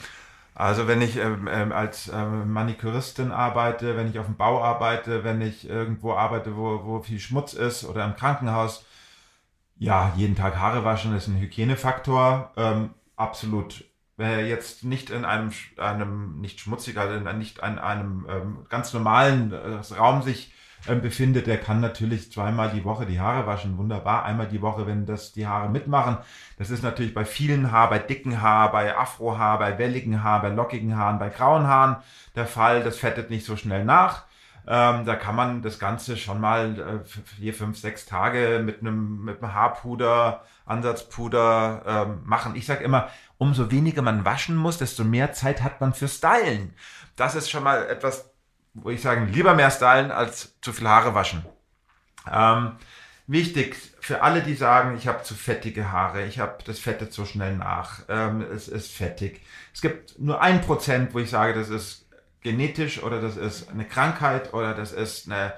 Also 0.60 0.88
wenn 0.88 1.04
ich 1.04 1.18
ähm, 1.18 1.48
ähm, 1.52 1.72
als 1.72 2.12
ähm, 2.12 2.52
Manikuristin 2.52 3.32
arbeite, 3.32 3.96
wenn 3.96 4.10
ich 4.10 4.18
auf 4.18 4.26
dem 4.26 4.38
Bau 4.38 4.64
arbeite, 4.64 5.24
wenn 5.24 5.40
ich 5.40 5.70
irgendwo 5.70 6.14
arbeite, 6.14 6.58
wo, 6.58 6.84
wo 6.84 7.00
viel 7.00 7.20
Schmutz 7.20 7.54
ist 7.54 7.84
oder 7.86 8.04
im 8.04 8.16
Krankenhaus, 8.16 8.84
ja, 9.78 10.12
jeden 10.16 10.36
Tag 10.36 10.58
Haare 10.58 10.84
waschen 10.84 11.16
ist 11.16 11.28
ein 11.28 11.40
Hygienefaktor, 11.40 12.54
ähm, 12.58 12.90
absolut. 13.16 13.86
Wer 14.16 14.48
jetzt 14.48 14.84
nicht 14.84 15.12
in 15.12 15.26
einem, 15.26 15.52
einem 15.78 16.42
nicht 16.42 16.60
schmutziger, 16.60 17.02
also 17.02 17.20
nicht 17.34 17.60
in 17.60 17.78
einem 17.78 18.26
ähm, 18.28 18.66
ganz 18.68 18.92
normalen 18.94 19.54
äh, 19.54 19.94
Raum 19.94 20.24
sich 20.24 20.52
ähm, 20.88 21.02
befindet, 21.02 21.48
der 21.48 21.58
kann 21.58 21.80
natürlich 21.80 22.32
zweimal 22.32 22.70
die 22.70 22.84
Woche 22.84 23.06
die 23.06 23.20
Haare 23.20 23.48
waschen. 23.48 23.78
Wunderbar. 23.78 24.26
Einmal 24.26 24.48
die 24.48 24.62
Woche, 24.62 24.88
wenn 24.88 25.06
das 25.06 25.34
die 25.34 25.48
Haare 25.48 25.70
mitmachen. 25.70 26.18
Das 26.58 26.70
ist 26.70 26.84
natürlich 26.84 27.14
bei 27.14 27.26
vielen 27.26 27.72
Haar, 27.72 27.90
bei 27.90 28.00
dicken 28.00 28.42
Haar, 28.42 28.72
bei 28.72 28.98
Afrohaar, 28.98 29.60
bei 29.60 29.78
welligen 29.78 30.24
Haar, 30.24 30.42
bei 30.42 30.50
lockigen 30.50 30.98
Haaren, 30.98 31.20
bei 31.20 31.30
grauen 31.30 31.68
Haaren 31.68 31.98
der 32.36 32.46
Fall. 32.46 32.84
Das 32.84 32.98
fettet 32.98 33.30
nicht 33.30 33.46
so 33.46 33.56
schnell 33.56 33.86
nach. 33.86 34.26
Ähm, 34.70 35.06
da 35.06 35.16
kann 35.16 35.36
man 35.36 35.62
das 35.62 35.80
Ganze 35.80 36.18
schon 36.18 36.42
mal 36.42 37.04
äh, 37.06 37.06
vier, 37.06 37.54
fünf, 37.54 37.78
sechs 37.78 38.06
Tage 38.06 38.62
mit 38.64 38.82
einem, 38.82 39.24
mit 39.24 39.42
Haarpuder, 39.42 40.44
Ansatzpuder 40.66 41.84
ähm, 41.88 42.22
machen. 42.26 42.56
Ich 42.56 42.66
sage 42.66 42.84
immer, 42.84 43.08
umso 43.38 43.72
weniger 43.72 44.02
man 44.02 44.26
waschen 44.26 44.58
muss, 44.58 44.78
desto 44.78 45.06
mehr 45.06 45.32
Zeit 45.32 45.64
hat 45.64 45.80
man 45.80 45.94
für 45.94 46.10
Stylen. 46.10 46.74
Das 47.16 47.36
ist 47.36 47.50
schon 47.50 47.64
mal 47.64 47.88
etwas 47.88 48.30
wo 48.82 48.90
ich 48.90 49.02
sagen, 49.02 49.32
lieber 49.34 49.56
mehr 49.56 49.72
stylen 49.72 50.12
als 50.12 50.60
zu 50.62 50.72
viel 50.72 50.88
Haare 50.88 51.16
waschen. 51.16 51.46
Ähm, 52.32 52.74
wichtig 53.26 53.76
für 54.00 54.22
alle, 54.22 54.42
die 54.42 54.54
sagen, 54.54 54.96
ich 54.98 55.08
habe 55.08 55.24
zu 55.24 55.34
fettige 55.34 55.92
Haare, 55.92 56.26
ich 56.26 56.40
habe 56.40 56.64
das 56.66 56.80
Fette 56.80 57.10
zu 57.10 57.26
schnell 57.26 57.56
nach, 57.56 58.02
ähm, 58.08 58.42
es 58.42 58.68
ist 58.68 58.92
fettig. 58.92 59.42
Es 59.74 59.82
gibt 59.82 60.20
nur 60.20 60.42
ein 60.42 60.62
Prozent, 60.62 61.14
wo 61.14 61.20
ich 61.20 61.30
sage, 61.30 61.54
das 61.54 61.70
ist 61.70 62.08
genetisch 62.42 63.04
oder 63.04 63.20
das 63.20 63.36
ist 63.36 63.70
eine 63.70 63.86
Krankheit 63.86 64.54
oder 64.54 64.74
das 64.74 64.94
ist 64.94 65.30
eine, 65.30 65.54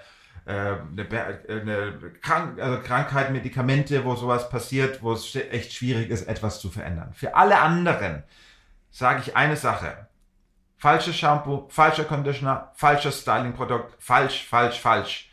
äh, 0.46 0.78
eine, 0.98 1.40
eine 1.48 1.94
Krank 2.22 2.60
also 2.60 2.82
Krankheit, 2.82 3.32
Medikamente, 3.32 4.04
wo 4.06 4.16
sowas 4.16 4.50
passiert, 4.50 5.04
wo 5.04 5.14
es 5.14 5.36
echt 5.36 5.74
schwierig 5.74 6.10
ist, 6.10 6.28
etwas 6.28 6.60
zu 6.60 6.70
verändern. 6.70 7.14
Für 7.14 7.36
alle 7.36 7.60
anderen 7.60 8.24
sage 8.90 9.22
ich 9.26 9.36
eine 9.36 9.58
Sache 9.58 10.09
falsches 10.80 11.18
Shampoo, 11.18 11.68
falscher 11.70 12.06
Conditioner, 12.06 12.72
falsches 12.74 13.22
Styling-Produkt, 13.22 13.96
falsch, 14.00 14.46
falsch, 14.48 14.80
falsch. 14.80 15.30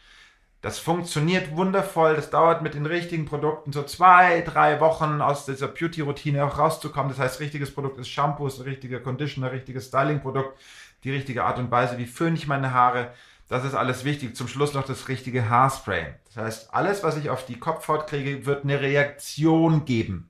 Das 0.60 0.80
funktioniert 0.80 1.56
wundervoll. 1.56 2.16
Das 2.16 2.30
dauert 2.30 2.60
mit 2.60 2.74
den 2.74 2.86
richtigen 2.86 3.24
Produkten 3.24 3.72
so 3.72 3.84
zwei, 3.84 4.40
drei 4.40 4.80
Wochen 4.80 5.20
aus 5.20 5.46
dieser 5.46 5.68
Beauty-Routine 5.68 6.44
auch 6.44 6.58
rauszukommen. 6.58 7.10
Das 7.10 7.20
heißt, 7.20 7.38
richtiges 7.38 7.72
Produkt 7.72 7.98
ist 7.98 8.08
Shampoo, 8.08 8.48
ist 8.48 8.64
richtiger 8.64 8.98
Conditioner, 8.98 9.52
richtiges 9.52 9.86
Styling-Produkt, 9.86 10.58
die 11.04 11.12
richtige 11.12 11.44
Art 11.44 11.60
und 11.60 11.70
Weise, 11.70 11.98
wie 11.98 12.06
föhne 12.06 12.36
ich 12.36 12.48
meine 12.48 12.72
Haare. 12.72 13.12
Das 13.48 13.64
ist 13.64 13.74
alles 13.74 14.04
wichtig. 14.04 14.34
Zum 14.34 14.48
Schluss 14.48 14.74
noch 14.74 14.84
das 14.84 15.06
richtige 15.06 15.48
Haarspray. 15.48 16.14
Das 16.24 16.44
heißt, 16.44 16.74
alles, 16.74 17.04
was 17.04 17.16
ich 17.16 17.30
auf 17.30 17.46
die 17.46 17.60
Kopfhaut 17.60 18.08
kriege, 18.08 18.44
wird 18.46 18.64
eine 18.64 18.80
Reaktion 18.80 19.84
geben. 19.84 20.28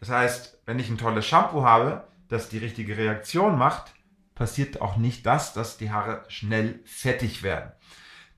Das 0.00 0.08
heißt, 0.08 0.58
wenn 0.64 0.78
ich 0.78 0.88
ein 0.88 0.96
tolles 0.96 1.26
Shampoo 1.26 1.62
habe, 1.62 2.04
das 2.30 2.48
die 2.48 2.58
richtige 2.58 2.96
Reaktion 2.96 3.58
macht, 3.58 3.92
passiert 4.38 4.80
auch 4.80 4.96
nicht 4.96 5.26
das, 5.26 5.52
dass 5.52 5.76
die 5.76 5.90
Haare 5.90 6.24
schnell 6.28 6.80
fettig 6.84 7.42
werden. 7.42 7.72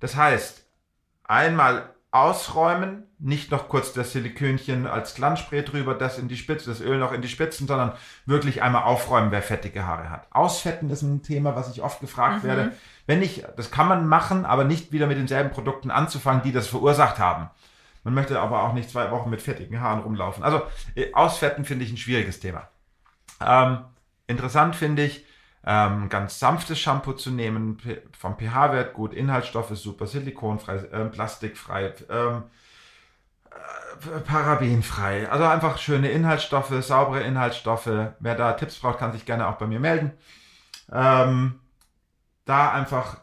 Das 0.00 0.16
heißt, 0.16 0.66
einmal 1.24 1.94
ausräumen, 2.10 3.04
nicht 3.18 3.50
noch 3.52 3.68
kurz 3.68 3.92
das 3.92 4.12
Silikönchen 4.12 4.86
als 4.86 5.14
Glanzspray 5.14 5.62
drüber, 5.62 5.94
das 5.94 6.18
in 6.18 6.26
die 6.26 6.36
Spitze, 6.36 6.70
das 6.70 6.80
Öl 6.80 6.98
noch 6.98 7.12
in 7.12 7.22
die 7.22 7.28
Spitzen, 7.28 7.68
sondern 7.68 7.92
wirklich 8.26 8.62
einmal 8.62 8.82
aufräumen, 8.82 9.30
wer 9.30 9.42
fettige 9.42 9.86
Haare 9.86 10.10
hat. 10.10 10.26
Ausfetten 10.32 10.90
ist 10.90 11.02
ein 11.02 11.22
Thema, 11.22 11.54
was 11.54 11.70
ich 11.70 11.82
oft 11.82 12.00
gefragt 12.00 12.42
Mhm. 12.42 12.48
werde. 12.48 12.72
Wenn 13.06 13.22
ich, 13.22 13.44
das 13.56 13.70
kann 13.70 13.86
man 13.86 14.08
machen, 14.08 14.44
aber 14.44 14.64
nicht 14.64 14.90
wieder 14.90 15.06
mit 15.06 15.18
denselben 15.18 15.50
Produkten 15.50 15.90
anzufangen, 15.90 16.42
die 16.42 16.52
das 16.52 16.66
verursacht 16.66 17.18
haben. 17.18 17.50
Man 18.02 18.14
möchte 18.14 18.40
aber 18.40 18.62
auch 18.62 18.72
nicht 18.72 18.90
zwei 18.90 19.10
Wochen 19.10 19.30
mit 19.30 19.42
fettigen 19.42 19.80
Haaren 19.80 20.00
rumlaufen. 20.00 20.42
Also 20.42 20.62
äh, 20.94 21.12
Ausfetten 21.12 21.64
finde 21.66 21.84
ich 21.84 21.92
ein 21.92 21.98
schwieriges 21.98 22.40
Thema. 22.40 22.68
Ähm, 23.44 23.84
interessant 24.26 24.74
finde 24.74 25.04
ich, 25.04 25.26
ähm, 25.64 26.08
ganz 26.08 26.38
sanftes 26.38 26.78
Shampoo 26.78 27.12
zu 27.12 27.30
nehmen, 27.30 27.78
vom 28.18 28.38
pH-Wert 28.38 28.94
gut, 28.94 29.14
Inhaltsstoffe 29.14 29.76
super, 29.76 30.06
silikonfrei, 30.06 30.88
ähm, 30.92 31.10
plastikfrei, 31.10 31.94
ähm, 32.08 32.44
äh, 33.50 34.20
parabenfrei. 34.20 35.28
Also 35.30 35.44
einfach 35.44 35.78
schöne 35.78 36.10
Inhaltsstoffe, 36.10 36.72
saubere 36.84 37.22
Inhaltsstoffe. 37.22 37.86
Wer 38.18 38.34
da 38.36 38.52
Tipps 38.54 38.78
braucht, 38.78 38.98
kann 38.98 39.12
sich 39.12 39.26
gerne 39.26 39.48
auch 39.48 39.56
bei 39.56 39.66
mir 39.66 39.80
melden. 39.80 40.12
Ähm, 40.92 41.60
da 42.44 42.72
einfach 42.72 43.18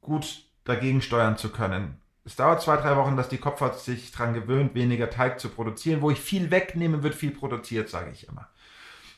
gut 0.00 0.44
dagegen 0.64 1.02
steuern 1.02 1.36
zu 1.36 1.50
können. 1.50 2.00
Es 2.24 2.36
dauert 2.36 2.62
zwei, 2.62 2.76
drei 2.76 2.96
Wochen, 2.96 3.16
dass 3.16 3.28
die 3.28 3.38
Kopfhaut 3.38 3.78
sich 3.80 4.12
daran 4.12 4.34
gewöhnt, 4.34 4.74
weniger 4.74 5.10
Teig 5.10 5.40
zu 5.40 5.48
produzieren. 5.48 6.02
Wo 6.02 6.10
ich 6.10 6.20
viel 6.20 6.50
wegnehme, 6.50 7.02
wird 7.02 7.14
viel 7.14 7.32
produziert, 7.32 7.88
sage 7.88 8.10
ich 8.12 8.28
immer. 8.28 8.48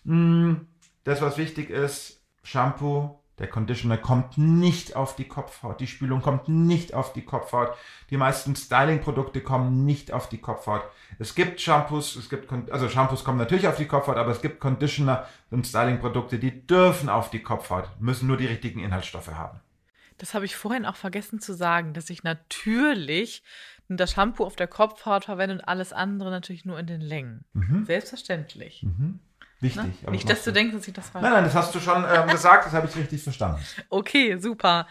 Mm, 0.05 0.67
Das, 1.05 1.21
was 1.23 1.39
wichtig 1.39 1.71
ist, 1.71 2.22
Shampoo, 2.43 3.19
der 3.39 3.49
Conditioner 3.49 3.97
kommt 3.97 4.39
nicht 4.39 4.95
auf 4.95 5.17
die 5.17 5.27
Kopfhaut. 5.27 5.81
Die 5.81 5.87
Spülung 5.87 6.21
kommt 6.21 6.49
nicht 6.49 6.95
auf 6.95 7.13
die 7.13 7.25
Kopfhaut. 7.25 7.75
Die 8.11 8.17
meisten 8.17 8.55
Styling-Produkte 8.55 9.41
kommen 9.41 9.85
nicht 9.85 10.13
auf 10.13 10.29
die 10.29 10.39
Kopfhaut. 10.39 10.83
Es 11.19 11.35
gibt 11.35 11.61
Shampoos, 11.61 12.15
es 12.17 12.29
gibt, 12.29 12.53
also 12.71 12.89
Shampoos 12.89 13.25
kommen 13.25 13.39
natürlich 13.39 13.67
auf 13.67 13.77
die 13.77 13.87
Kopfhaut, 13.87 14.17
aber 14.17 14.31
es 14.31 14.43
gibt 14.43 14.61
Conditioner 14.61 15.27
und 15.51 15.67
Styling-Produkte, 15.67 16.39
die 16.39 16.67
dürfen 16.67 17.09
auf 17.09 17.31
die 17.31 17.43
Kopfhaut, 17.43 17.89
müssen 17.99 18.29
nur 18.29 18.37
die 18.37 18.47
richtigen 18.47 18.81
Inhaltsstoffe 18.81 19.33
haben. 19.33 19.61
Das 20.19 20.35
habe 20.35 20.45
ich 20.45 20.55
vorhin 20.55 20.87
auch 20.87 20.97
vergessen 20.97 21.41
zu 21.41 21.55
sagen, 21.55 21.95
dass 21.95 22.11
ich 22.11 22.23
natürlich 22.23 23.43
das 23.89 24.13
Shampoo 24.13 24.45
auf 24.45 24.57
der 24.57 24.69
Kopfhaut 24.69 25.25
verwende 25.25 25.57
und 25.57 25.63
alles 25.63 25.93
andere 25.93 26.31
natürlich 26.31 26.65
nur 26.65 26.79
in 26.79 26.87
den 26.87 27.01
Längen. 27.01 27.45
Selbstverständlich. 27.87 28.87
Wichtig. 29.63 30.03
Ne? 30.03 30.11
Nicht, 30.11 30.29
das 30.29 30.39
dass 30.39 30.45
du 30.45 30.53
denkst, 30.53 30.75
dass 30.75 30.89
ich 30.89 30.93
das 30.93 31.15
Nein, 31.15 31.23
nein, 31.23 31.45
das 31.45 31.55
hast 31.55 31.73
du 31.73 31.79
schon 31.79 32.05
ähm, 32.05 32.27
gesagt, 32.27 32.67
das 32.67 32.73
habe 32.73 32.89
ich 32.89 32.97
richtig 32.97 33.23
verstanden. 33.23 33.63
Okay, 33.91 34.37
super. 34.39 34.89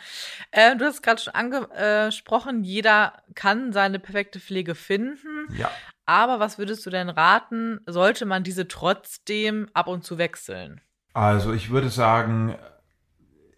Äh, 0.51 0.77
du 0.77 0.85
hast 0.85 1.03
gerade 1.03 1.21
schon 1.21 1.33
angesprochen, 1.33 2.63
jeder 2.63 3.13
kann 3.35 3.73
seine 3.73 3.99
perfekte 3.99 4.39
Pflege 4.39 4.73
finden. 4.73 5.53
Ja. 5.57 5.69
Aber 6.05 6.39
was 6.39 6.57
würdest 6.57 6.85
du 6.85 6.89
denn 6.89 7.09
raten, 7.09 7.81
sollte 7.85 8.25
man 8.25 8.43
diese 8.43 8.67
trotzdem 8.67 9.67
ab 9.73 9.87
und 9.87 10.05
zu 10.05 10.17
wechseln? 10.17 10.79
Also 11.13 11.51
ich 11.51 11.69
würde 11.69 11.89
sagen, 11.89 12.55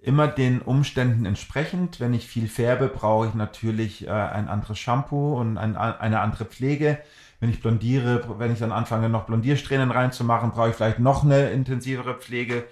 immer 0.03 0.27
den 0.27 0.61
Umständen 0.61 1.25
entsprechend. 1.25 1.99
Wenn 1.99 2.13
ich 2.13 2.27
viel 2.27 2.47
färbe, 2.47 2.89
brauche 2.89 3.27
ich 3.27 3.33
natürlich 3.33 4.05
äh, 4.05 4.11
ein 4.11 4.49
anderes 4.49 4.77
Shampoo 4.77 5.39
und 5.39 5.57
ein, 5.57 5.77
eine 5.77 6.19
andere 6.19 6.45
Pflege. 6.45 6.99
Wenn 7.39 7.49
ich 7.49 7.61
blondiere, 7.61 8.23
wenn 8.37 8.51
ich 8.53 8.59
dann 8.59 8.71
anfange, 8.71 9.09
noch 9.09 9.23
Blondiersträhnen 9.23 9.91
reinzumachen, 9.91 10.51
brauche 10.51 10.69
ich 10.69 10.75
vielleicht 10.75 10.99
noch 10.99 11.23
eine 11.23 11.49
intensivere 11.51 12.15
Pflege. 12.15 12.65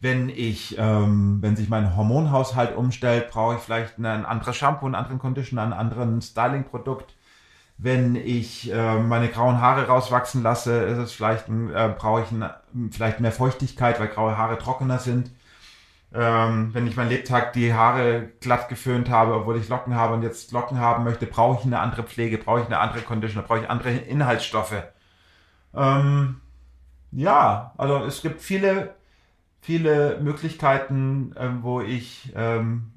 Wenn 0.00 0.30
ich, 0.30 0.76
ähm, 0.78 1.38
wenn 1.42 1.56
sich 1.56 1.68
mein 1.68 1.96
Hormonhaushalt 1.96 2.74
umstellt, 2.74 3.30
brauche 3.30 3.56
ich 3.56 3.60
vielleicht 3.60 3.98
ein 3.98 4.24
anderes 4.24 4.56
Shampoo, 4.56 4.86
einen 4.86 4.94
anderen 4.94 5.18
Conditioner, 5.18 5.62
einen 5.62 5.74
anderen 5.74 6.22
Styling-Produkt. 6.22 7.14
Wenn 7.76 8.16
ich 8.16 8.72
äh, 8.72 8.98
meine 8.98 9.28
grauen 9.28 9.60
Haare 9.60 9.86
rauswachsen 9.86 10.42
lasse, 10.42 10.80
ist 10.82 10.98
es 10.98 11.12
vielleicht 11.12 11.48
äh, 11.48 11.94
brauche 11.98 12.22
ich 12.22 12.30
ein, 12.30 12.48
vielleicht 12.90 13.20
mehr 13.20 13.32
Feuchtigkeit, 13.32 14.00
weil 14.00 14.08
graue 14.08 14.38
Haare 14.38 14.58
trockener 14.58 14.98
sind. 14.98 15.30
Ähm, 16.12 16.74
wenn 16.74 16.88
ich 16.88 16.96
mein 16.96 17.08
Lebtag 17.08 17.52
die 17.52 17.72
Haare 17.72 18.30
glatt 18.40 18.68
geföhnt 18.68 19.08
habe, 19.08 19.34
obwohl 19.34 19.56
ich 19.56 19.68
Locken 19.68 19.94
habe 19.94 20.14
und 20.14 20.22
jetzt 20.22 20.50
Locken 20.50 20.80
haben 20.80 21.04
möchte, 21.04 21.26
brauche 21.26 21.60
ich 21.60 21.64
eine 21.64 21.78
andere 21.78 22.02
Pflege, 22.02 22.36
brauche 22.36 22.60
ich 22.60 22.66
eine 22.66 22.78
andere 22.78 23.02
Conditioner, 23.02 23.46
brauche 23.46 23.60
ich 23.60 23.70
andere 23.70 23.90
Inhaltsstoffe. 23.92 24.82
Ähm, 25.72 26.40
ja, 27.12 27.74
also 27.76 28.04
es 28.04 28.22
gibt 28.22 28.40
viele, 28.40 28.94
viele 29.60 30.18
Möglichkeiten, 30.20 31.32
ähm, 31.38 31.62
wo 31.62 31.80
ich, 31.80 32.32
ähm, 32.34 32.92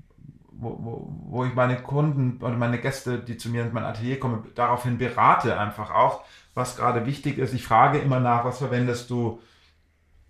wo, 0.52 0.78
wo, 0.82 1.14
wo 1.26 1.46
ich 1.46 1.54
meine 1.54 1.82
Kunden 1.84 2.44
oder 2.44 2.56
meine 2.56 2.80
Gäste, 2.80 3.20
die 3.20 3.38
zu 3.38 3.50
mir 3.50 3.64
in 3.64 3.74
mein 3.74 3.86
Atelier 3.86 4.20
kommen, 4.20 4.44
daraufhin 4.56 4.98
berate 4.98 5.60
einfach 5.60 5.92
auch, 5.92 6.24
was 6.56 6.78
gerade 6.78 7.06
wichtig 7.06 7.38
ist. 7.38 7.54
Ich 7.54 7.64
frage 7.64 8.00
immer 8.00 8.20
nach, 8.20 8.44
was 8.44 8.58
verwendest 8.58 9.12
du, 9.12 9.40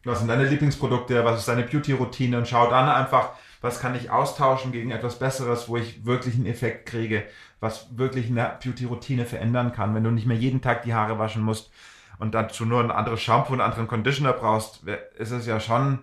was 0.04 0.20
sind 0.20 0.28
deine 0.28 0.46
Lieblingsprodukte, 0.46 1.24
was 1.24 1.40
ist 1.40 1.48
deine 1.48 1.64
Beauty-Routine 1.64 2.38
und 2.38 2.48
schau 2.48 2.70
dann 2.70 2.90
einfach, 2.90 3.30
was 3.62 3.80
kann 3.80 3.96
ich 3.96 4.12
austauschen 4.12 4.72
gegen 4.72 4.92
etwas 4.92 5.20
Besseres, 5.20 5.70
wo 5.70 5.78
ich 5.78 6.06
wirklich 6.06 6.36
einen 6.36 6.46
Effekt 6.46 6.86
kriege, 6.86 7.24
was 7.62 7.98
wirklich 7.98 8.28
eine 8.28 8.58
Beauty-Routine 8.62 9.26
verändern 9.26 9.72
kann. 9.72 9.96
Wenn 9.96 10.04
du 10.04 10.12
nicht 10.12 10.28
mehr 10.28 10.38
jeden 10.38 10.62
Tag 10.62 10.84
die 10.84 10.94
Haare 10.94 11.18
waschen 11.20 11.44
musst 11.44 11.72
und 12.20 12.36
dazu 12.36 12.66
nur 12.66 12.84
ein 12.84 12.92
anderes 12.92 13.22
Shampoo 13.22 13.54
und 13.54 13.62
einen 13.62 13.70
anderen 13.70 13.88
Conditioner 13.88 14.34
brauchst, 14.34 14.84
ist 15.18 15.32
es 15.32 15.46
ja 15.46 15.62
schon 15.62 16.00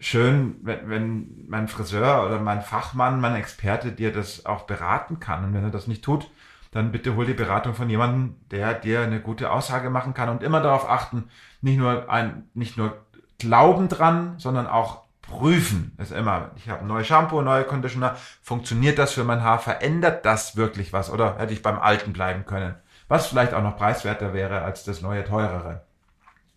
schön, 0.00 0.56
wenn, 0.62 0.88
wenn 0.88 1.44
mein 1.48 1.68
Friseur 1.68 2.24
oder 2.26 2.40
mein 2.40 2.62
Fachmann, 2.62 3.20
mein 3.20 3.36
Experte 3.36 3.92
dir 3.92 4.12
das 4.12 4.46
auch 4.46 4.62
beraten 4.62 5.20
kann. 5.20 5.44
Und 5.44 5.54
wenn 5.54 5.64
er 5.64 5.70
das 5.70 5.86
nicht 5.86 6.04
tut, 6.04 6.30
dann 6.70 6.92
bitte 6.92 7.16
hol 7.16 7.24
die 7.24 7.34
Beratung 7.34 7.74
von 7.74 7.88
jemandem, 7.88 8.36
der 8.50 8.74
dir 8.74 9.00
eine 9.00 9.20
gute 9.20 9.50
Aussage 9.50 9.88
machen 9.88 10.14
kann 10.14 10.28
und 10.28 10.42
immer 10.42 10.60
darauf 10.60 10.88
achten, 10.88 11.30
nicht 11.62 11.78
nur 11.78 12.10
ein, 12.10 12.48
nicht 12.54 12.76
nur 12.76 13.05
Glauben 13.38 13.88
dran, 13.88 14.34
sondern 14.38 14.66
auch 14.66 15.02
prüfen. 15.22 15.94
Ist 15.98 16.12
immer, 16.12 16.50
ich 16.56 16.68
habe 16.68 16.82
ein 16.82 16.86
neues 16.86 17.06
Shampoo, 17.06 17.42
neue 17.42 17.64
Conditioner. 17.64 18.16
Funktioniert 18.42 18.98
das 18.98 19.12
für 19.12 19.24
mein 19.24 19.42
Haar? 19.42 19.58
Verändert 19.58 20.24
das 20.24 20.56
wirklich 20.56 20.92
was? 20.92 21.10
Oder 21.10 21.38
hätte 21.38 21.52
ich 21.52 21.62
beim 21.62 21.78
Alten 21.78 22.12
bleiben 22.12 22.46
können? 22.46 22.74
Was 23.08 23.26
vielleicht 23.26 23.54
auch 23.54 23.62
noch 23.62 23.76
preiswerter 23.76 24.32
wäre 24.32 24.62
als 24.62 24.84
das 24.84 25.02
neue, 25.02 25.24
teurere. 25.24 25.82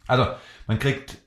Also, 0.07 0.27
man 0.67 0.79
kriegt 0.79 1.17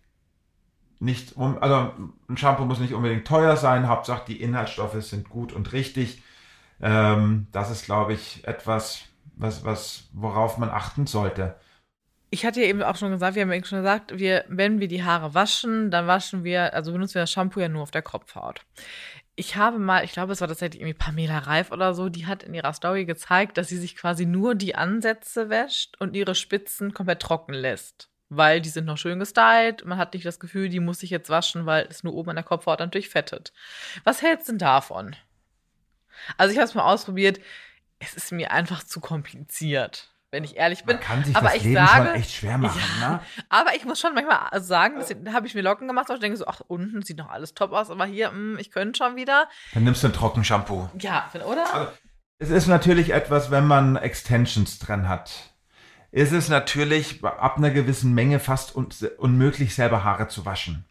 nicht, 0.99 1.37
also 1.37 1.93
ein 2.29 2.37
Shampoo 2.37 2.65
muss 2.65 2.79
nicht 2.79 2.95
unbedingt 2.95 3.27
teuer 3.27 3.57
sein. 3.57 3.89
Hauptsache, 3.89 4.23
die 4.27 4.41
Inhaltsstoffe 4.41 5.03
sind 5.03 5.29
gut 5.29 5.53
und 5.53 5.73
richtig. 5.73 6.23
Ähm, 6.81 7.47
das 7.53 7.71
ist, 7.71 7.85
glaube 7.85 8.13
ich, 8.13 8.47
etwas, 8.47 9.03
was, 9.37 9.65
was, 9.65 10.09
worauf 10.13 10.59
man 10.59 10.71
achten 10.71 11.07
sollte. 11.07 11.57
Ich 12.35 12.47
hatte 12.47 12.63
ja 12.63 12.67
eben 12.67 12.83
auch 12.83 12.97
schon 12.97 13.11
gesagt, 13.11 13.35
wir 13.35 13.43
haben 13.43 13.53
eben 13.53 13.67
schon 13.67 13.81
gesagt, 13.81 14.19
wir, 14.19 14.47
wenn 14.49 14.81
wir 14.81 14.89
die 14.89 15.05
Haare 15.05 15.35
waschen, 15.35 15.91
dann 15.91 16.07
waschen 16.07 16.45
wir, 16.45 16.73
also 16.73 16.91
benutzen 16.91 17.17
wir 17.17 17.23
das 17.25 17.31
Shampoo 17.31 17.61
ja 17.61 17.69
nur 17.69 17.83
auf 17.83 17.91
der 17.91 18.01
Kopfhaut. 18.01 18.63
Ich 19.37 19.57
habe 19.57 19.79
mal, 19.79 20.03
ich 20.03 20.13
glaube, 20.13 20.33
es 20.33 20.41
war 20.41 20.49
tatsächlich 20.49 20.81
irgendwie 20.81 20.99
Pamela 20.99 21.41
Reif 21.41 21.73
oder 21.73 21.93
so, 21.93 22.09
die 22.09 22.25
hat 22.25 22.43
in 22.43 22.55
ihrer 22.55 22.73
Story 22.73 23.05
gezeigt, 23.05 23.59
dass 23.59 23.69
sie 23.69 23.77
sich 23.77 23.97
quasi 23.97 24.25
nur 24.25 24.55
die 24.55 24.75
Ansätze 24.75 25.51
wäscht 25.51 26.01
und 26.01 26.17
ihre 26.17 26.35
Spitzen 26.35 26.95
komplett 26.95 27.21
trocken 27.21 27.53
lässt. 27.53 28.09
Weil 28.31 28.63
die 28.63 28.71
sind 28.71 28.87
noch 28.87 28.97
schön 28.97 29.19
gestylt, 29.19 29.85
man 29.85 29.99
hat 29.99 30.15
nicht 30.15 30.25
das 30.25 30.41
Gefühl, 30.41 30.71
die 30.71 30.81
muss 30.81 31.01
sich 31.01 31.11
jetzt 31.11 31.29
waschen, 31.29 31.67
weil 31.67 31.87
es 31.91 32.03
nur 32.03 32.15
oben 32.15 32.31
an 32.31 32.37
der 32.37 32.47
Kopfhaut 32.47 32.81
natürlich 32.81 33.11
fettet. 33.11 33.53
Was 34.05 34.23
hältst 34.23 34.49
du 34.49 34.53
denn 34.53 34.59
davon? 34.59 35.17
Also 36.39 36.53
ich 36.53 36.59
habe 36.59 36.67
es 36.67 36.75
mal 36.75 36.91
ausprobiert, 36.91 37.41
es 37.99 38.15
ist 38.15 38.33
mir 38.33 38.53
einfach 38.53 38.83
zu 38.83 39.01
kompliziert 39.01 40.12
wenn 40.33 40.45
ich 40.45 40.57
ehrlich 40.57 40.85
bin. 40.85 40.97
Man 40.97 41.05
kann 41.05 41.25
sich 41.25 41.37
aber 41.37 41.49
das 41.49 41.57
ich 41.57 41.65
Leben 41.65 41.87
sage, 41.87 42.07
schon 42.07 42.15
echt 42.17 42.33
schwer 42.33 42.59
machen, 42.59 42.81
ja, 43.01 43.11
ne? 43.11 43.21
Aber 43.51 43.77
ich 43.77 43.85
muss 43.85 44.01
schon 44.01 44.15
manchmal 44.15 44.61
sagen, 44.63 44.97
da 45.23 45.33
habe 45.35 45.47
ich 45.47 45.55
mir 45.55 45.61
Locken 45.61 45.87
gemacht 45.87 46.09
und 46.09 46.17
ich 46.17 46.21
denke 46.21 46.39
so, 46.39 46.47
ach, 46.47 46.61
unten 46.67 47.03
sieht 47.03 47.19
noch 47.19 47.31
alles 47.31 47.55
top 47.55 47.73
aus, 47.73 47.91
aber 47.91 48.07
hier, 48.07 48.33
mh, 48.33 48.59
ich 48.59 48.71
könnte 48.71 48.97
schon 48.97 49.15
wieder. 49.15 49.47
Dann 49.75 49.85
nimmst 49.85 50.03
du 50.03 50.09
ein 50.09 50.13
Trockenshampoo. 50.13 50.89
Ja, 50.99 51.31
oder? 51.47 51.73
Also, 51.73 51.93
es 52.39 52.51
ist 52.51 52.67
natürlich 52.67 53.13
etwas, 53.13 53.51
wenn 53.51 53.67
man 53.67 53.97
Extensions 53.97 54.79
drin 54.79 55.09
hat. 55.09 55.53
Ist 56.11 56.33
es 56.33 56.49
natürlich 56.49 57.23
ab 57.23 57.59
einer 57.59 57.71
gewissen 57.71 58.15
Menge 58.15 58.41
fast 58.41 58.75
un 58.75 58.89
unmöglich, 59.19 59.75
selber 59.75 60.03
Haare 60.03 60.29
zu 60.29 60.45
waschen. 60.45 60.85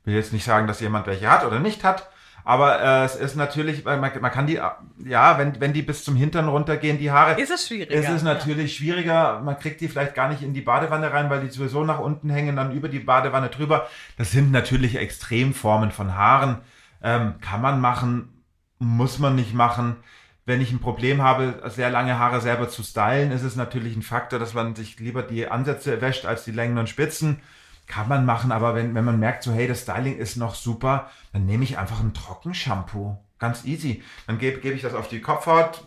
Ich 0.00 0.06
will 0.06 0.14
jetzt 0.14 0.32
nicht 0.32 0.44
sagen, 0.44 0.66
dass 0.66 0.80
jemand 0.80 1.06
welche 1.06 1.30
hat 1.30 1.44
oder 1.44 1.58
nicht 1.58 1.84
hat, 1.84 2.10
aber 2.46 2.80
äh, 2.80 3.04
es 3.04 3.16
ist 3.16 3.36
natürlich, 3.36 3.84
man, 3.84 4.00
man 4.00 4.30
kann 4.30 4.46
die, 4.46 4.60
ja, 5.04 5.38
wenn, 5.38 5.58
wenn 5.60 5.72
die 5.72 5.80
bis 5.80 6.04
zum 6.04 6.14
Hintern 6.14 6.46
runtergehen, 6.46 6.98
die 6.98 7.10
Haare. 7.10 7.40
Ist 7.40 7.50
es 7.50 7.66
schwieriger. 7.66 7.94
Ist 7.94 8.10
es 8.10 8.22
natürlich 8.22 8.72
ja. 8.72 8.78
schwieriger. 8.78 9.40
Man 9.40 9.58
kriegt 9.58 9.80
die 9.80 9.88
vielleicht 9.88 10.14
gar 10.14 10.28
nicht 10.28 10.42
in 10.42 10.52
die 10.52 10.60
Badewanne 10.60 11.10
rein, 11.10 11.30
weil 11.30 11.40
die 11.40 11.48
sowieso 11.48 11.84
nach 11.84 12.00
unten 12.00 12.28
hängen, 12.28 12.54
dann 12.54 12.72
über 12.72 12.88
die 12.88 12.98
Badewanne 12.98 13.48
drüber. 13.48 13.88
Das 14.18 14.30
sind 14.30 14.52
natürlich 14.52 14.96
Extremformen 14.96 15.90
von 15.90 16.14
Haaren. 16.14 16.58
Ähm, 17.02 17.34
kann 17.40 17.62
man 17.62 17.80
machen, 17.80 18.42
muss 18.78 19.18
man 19.18 19.36
nicht 19.36 19.54
machen. 19.54 19.96
Wenn 20.44 20.60
ich 20.60 20.70
ein 20.70 20.80
Problem 20.80 21.22
habe, 21.22 21.62
sehr 21.68 21.88
lange 21.88 22.18
Haare 22.18 22.42
selber 22.42 22.68
zu 22.68 22.82
stylen, 22.82 23.32
ist 23.32 23.42
es 23.42 23.56
natürlich 23.56 23.96
ein 23.96 24.02
Faktor, 24.02 24.38
dass 24.38 24.52
man 24.52 24.74
sich 24.74 25.00
lieber 25.00 25.22
die 25.22 25.48
Ansätze 25.48 26.02
wäscht 26.02 26.26
als 26.26 26.44
die 26.44 26.52
Längen 26.52 26.76
und 26.76 26.90
Spitzen. 26.90 27.40
Kann 27.86 28.08
man 28.08 28.24
machen, 28.24 28.50
aber 28.50 28.74
wenn, 28.74 28.94
wenn 28.94 29.04
man 29.04 29.18
merkt, 29.18 29.42
so 29.42 29.52
hey, 29.52 29.68
das 29.68 29.82
Styling 29.82 30.16
ist 30.16 30.36
noch 30.36 30.54
super, 30.54 31.10
dann 31.32 31.44
nehme 31.44 31.64
ich 31.64 31.78
einfach 31.78 32.00
ein 32.00 32.14
Trockenshampoo. 32.14 33.16
Ganz 33.38 33.64
easy. 33.64 34.02
Dann 34.26 34.38
gebe 34.38 34.60
geb 34.60 34.74
ich 34.74 34.82
das 34.82 34.94
auf 34.94 35.08
die 35.08 35.20
Kopfhaut, 35.20 35.84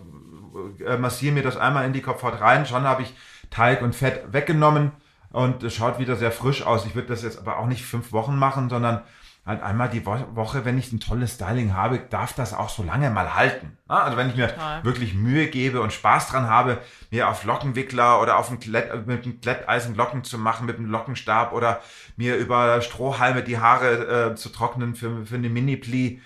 äh, 0.85 0.97
massiere 0.97 1.33
mir 1.33 1.43
das 1.43 1.57
einmal 1.57 1.85
in 1.85 1.93
die 1.93 2.01
Kopfhaut 2.01 2.39
rein. 2.39 2.65
Schon 2.65 2.83
habe 2.83 3.01
ich 3.01 3.13
Teig 3.49 3.81
und 3.81 3.95
Fett 3.95 4.31
weggenommen 4.31 4.91
und 5.31 5.63
es 5.63 5.73
schaut 5.73 5.99
wieder 5.99 6.15
sehr 6.15 6.31
frisch 6.31 6.63
aus. 6.63 6.85
Ich 6.85 6.95
würde 6.95 7.07
das 7.07 7.23
jetzt 7.23 7.39
aber 7.39 7.57
auch 7.57 7.67
nicht 7.67 7.83
fünf 7.83 8.11
Wochen 8.11 8.37
machen, 8.37 8.69
sondern 8.69 9.01
halt 9.47 9.63
einmal 9.63 9.87
die 9.87 10.05
Woche, 10.05 10.65
wenn 10.65 10.77
ich 10.77 10.91
ein 10.91 10.99
tolles 10.99 11.35
Styling 11.35 11.73
habe, 11.73 11.99
darf 11.99 12.33
das 12.33 12.53
auch 12.53 12.67
so 12.67 12.83
lange 12.83 13.09
mal 13.09 13.33
halten. 13.33 13.77
Also 13.87 14.17
wenn 14.17 14.29
ich 14.29 14.35
mir 14.35 14.49
Total. 14.49 14.83
wirklich 14.83 15.13
Mühe 15.13 15.47
gebe 15.47 15.79
und 15.79 15.93
Spaß 15.93 16.27
dran 16.27 16.49
habe, 16.49 16.79
mir 17.11 17.29
auf 17.29 17.45
Lockenwickler 17.45 18.21
oder 18.21 18.37
auf 18.37 18.51
ein 18.51 18.59
Klett, 18.59 19.07
mit 19.07 19.23
einem 19.23 19.39
Kletteisen 19.39 19.95
Locken 19.95 20.25
zu 20.25 20.37
machen, 20.37 20.65
mit 20.65 20.77
einem 20.77 20.91
Lockenstab 20.91 21.53
oder 21.53 21.79
mir 22.17 22.35
über 22.35 22.81
Strohhalme 22.81 23.41
die 23.41 23.57
Haare 23.57 24.31
äh, 24.31 24.35
zu 24.35 24.49
trocknen 24.49 24.95
für, 24.95 25.25
für 25.25 25.35
eine 25.35 25.49
Mini-Pli. 25.49 26.21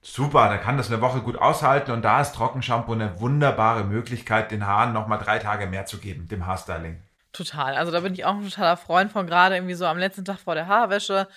Super, 0.00 0.48
dann 0.48 0.62
kann 0.62 0.78
das 0.78 0.90
eine 0.90 1.02
Woche 1.02 1.20
gut 1.20 1.36
aushalten 1.36 1.90
und 1.90 2.02
da 2.02 2.22
ist 2.22 2.34
Trockenshampoo 2.34 2.92
eine 2.92 3.20
wunderbare 3.20 3.84
Möglichkeit, 3.84 4.50
den 4.50 4.66
Haaren 4.66 4.94
nochmal 4.94 5.18
drei 5.18 5.38
Tage 5.38 5.66
mehr 5.66 5.84
zu 5.84 5.98
geben, 5.98 6.26
dem 6.26 6.46
Haarstyling. 6.46 7.02
Total. 7.32 7.76
Also 7.76 7.92
da 7.92 8.00
bin 8.00 8.14
ich 8.14 8.24
auch 8.24 8.34
ein 8.34 8.48
totaler 8.48 8.78
Freund 8.78 9.12
von, 9.12 9.26
gerade 9.26 9.56
irgendwie 9.56 9.74
so 9.74 9.84
am 9.84 9.98
letzten 9.98 10.24
Tag 10.24 10.38
vor 10.38 10.54
der 10.54 10.68
Haarwäsche 10.68 11.28